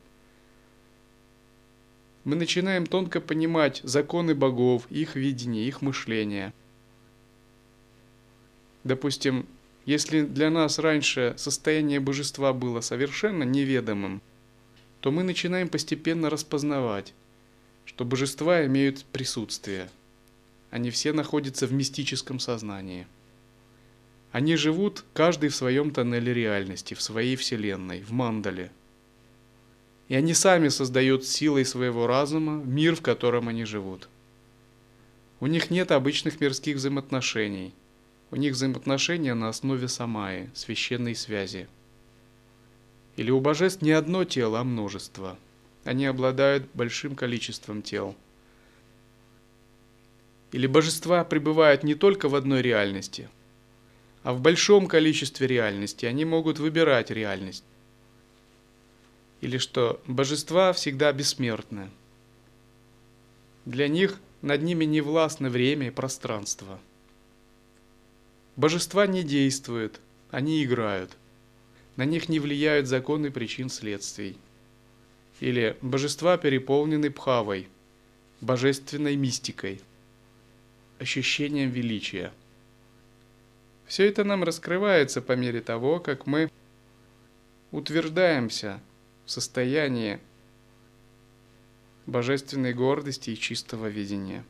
Мы 2.28 2.36
начинаем 2.36 2.86
тонко 2.86 3.21
понимать 3.21 3.80
законы 3.86 4.36
богов, 4.36 4.86
их 4.89 5.15
видение, 5.15 5.65
их 5.65 5.82
мышление. 5.82 6.53
Допустим, 8.84 9.47
если 9.86 10.23
для 10.23 10.49
нас 10.49 10.78
раньше 10.78 11.36
состояние 11.38 12.01
божества 12.01 12.51
было 12.51 12.82
совершенно 12.82 13.43
неведомым, 13.43 14.21
то 14.99 15.09
мы 15.09 15.23
начинаем 15.23 15.69
постепенно 15.69 16.30
распознавать, 16.30 17.13
что 17.86 18.03
божества 18.03 18.65
имеют 18.65 19.05
присутствие. 19.05 19.89
Они 20.69 20.91
все 20.91 21.13
находятся 21.13 21.65
в 21.65 21.71
мистическом 21.71 22.41
сознании. 22.41 23.07
Они 24.34 24.57
живут 24.57 25.05
каждый 25.13 25.47
в 25.47 25.55
своем 25.55 25.91
тоннеле 25.91 26.34
реальности, 26.34 26.93
в 26.93 27.01
своей 27.01 27.38
вселенной, 27.38 28.01
в 28.01 28.11
мандале. 28.11 28.69
И 30.07 30.15
они 30.15 30.33
сами 30.33 30.69
создают 30.69 31.25
силой 31.25 31.65
своего 31.65 32.07
разума 32.07 32.63
мир, 32.63 32.95
в 32.95 33.01
котором 33.01 33.49
они 33.49 33.65
живут. 33.65 34.07
У 35.39 35.47
них 35.47 35.69
нет 35.69 35.91
обычных 35.91 36.39
мирских 36.39 36.77
взаимоотношений. 36.77 37.73
У 38.31 38.37
них 38.37 38.53
взаимоотношения 38.53 39.33
на 39.33 39.49
основе 39.49 39.87
самаи, 39.87 40.49
священной 40.53 41.15
связи. 41.15 41.67
Или 43.17 43.31
у 43.31 43.39
божеств 43.39 43.81
не 43.81 43.91
одно 43.91 44.23
тело, 44.23 44.59
а 44.59 44.63
множество. 44.63 45.37
Они 45.83 46.05
обладают 46.05 46.67
большим 46.73 47.15
количеством 47.15 47.81
тел. 47.81 48.15
Или 50.53 50.67
божества 50.67 51.23
пребывают 51.25 51.83
не 51.83 51.95
только 51.95 52.29
в 52.29 52.35
одной 52.35 52.61
реальности, 52.61 53.29
а 54.23 54.33
в 54.33 54.39
большом 54.39 54.87
количестве 54.87 55.47
реальностей. 55.47 56.07
Они 56.07 56.23
могут 56.23 56.59
выбирать 56.59 57.11
реальность 57.11 57.63
или 59.41 59.57
что 59.57 60.01
божества 60.07 60.73
всегда 60.73 61.11
бессмертны. 61.13 61.89
Для 63.65 63.88
них 63.88 64.19
над 64.41 64.61
ними 64.63 64.85
не 64.85 65.01
властны 65.01 65.49
время 65.49 65.88
и 65.88 65.91
пространство. 65.91 66.79
Божества 68.55 69.05
не 69.05 69.23
действуют, 69.23 69.99
они 70.31 70.63
играют. 70.63 71.15
На 71.95 72.05
них 72.05 72.29
не 72.29 72.39
влияют 72.39 72.88
законы 72.88 73.31
причин 73.31 73.69
следствий. 73.69 74.38
Или 75.39 75.77
божества 75.81 76.38
переполнены 76.38 77.11
пхавой, 77.11 77.67
божественной 78.41 79.15
мистикой, 79.15 79.81
ощущением 80.99 81.69
величия. 81.69 82.31
Все 83.85 84.07
это 84.07 84.23
нам 84.23 84.43
раскрывается 84.43 85.21
по 85.21 85.33
мере 85.33 85.61
того, 85.61 85.99
как 85.99 86.25
мы 86.25 86.51
утверждаемся 87.71 88.81
в 89.28 89.32
состоянии 89.32 90.19
божественной 92.05 92.73
гордости 92.73 93.32
и 93.32 93.38
чистого 93.38 93.88
видения. 93.88 94.45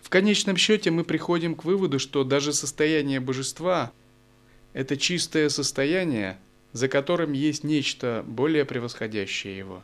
В 0.00 0.08
конечном 0.08 0.56
счете 0.56 0.90
мы 0.90 1.04
приходим 1.04 1.54
к 1.54 1.64
выводу, 1.64 1.98
что 1.98 2.24
даже 2.24 2.54
состояние 2.54 3.20
божества– 3.20 3.92
это 4.72 4.96
чистое 4.96 5.50
состояние, 5.50 6.40
за 6.72 6.88
которым 6.88 7.32
есть 7.32 7.64
нечто 7.64 8.24
более 8.26 8.64
превосходящее 8.64 9.58
его. 9.58 9.82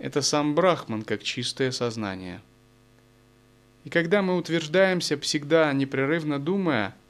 Это 0.00 0.22
сам 0.22 0.56
Брахман 0.56 1.02
как 1.02 1.22
чистое 1.22 1.70
сознание. 1.70 2.42
И 3.84 3.90
когда 3.90 4.22
мы 4.22 4.36
утверждаемся, 4.36 5.16
всегда 5.20 5.72
непрерывно 5.72 6.40
думая– 6.40 6.96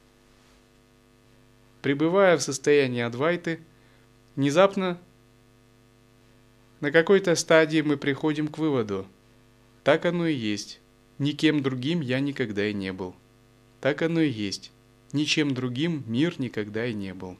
пребывая 1.82 2.38
в 2.38 2.42
состоянии 2.42 3.02
адвайты, 3.02 3.60
внезапно 4.36 4.98
на 6.80 6.90
какой-то 6.90 7.34
стадии 7.34 7.82
мы 7.82 7.96
приходим 7.96 8.48
к 8.48 8.58
выводу. 8.58 9.06
Так 9.84 10.06
оно 10.06 10.26
и 10.26 10.34
есть. 10.34 10.80
Никем 11.18 11.62
другим 11.62 12.00
я 12.00 12.20
никогда 12.20 12.66
и 12.66 12.72
не 12.72 12.92
был. 12.92 13.14
Так 13.80 14.02
оно 14.02 14.20
и 14.20 14.30
есть. 14.30 14.72
Ничем 15.12 15.52
другим 15.54 16.04
мир 16.06 16.34
никогда 16.38 16.86
и 16.86 16.94
не 16.94 17.12
был. 17.12 17.36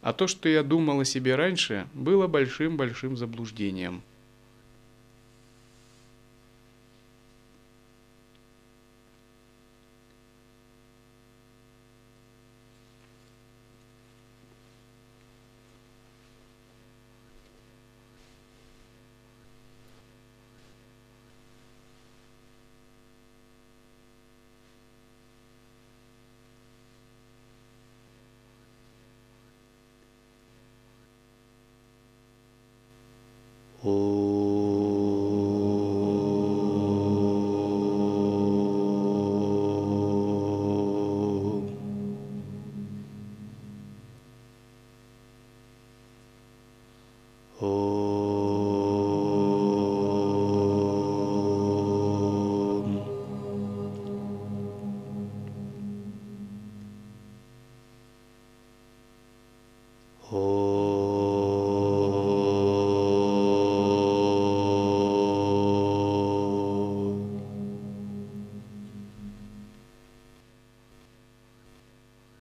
А 0.00 0.12
то, 0.12 0.26
что 0.26 0.48
я 0.48 0.62
думал 0.62 1.00
о 1.00 1.04
себе 1.04 1.34
раньше, 1.34 1.86
было 1.94 2.26
большим-большим 2.26 3.16
заблуждением– 3.16 4.02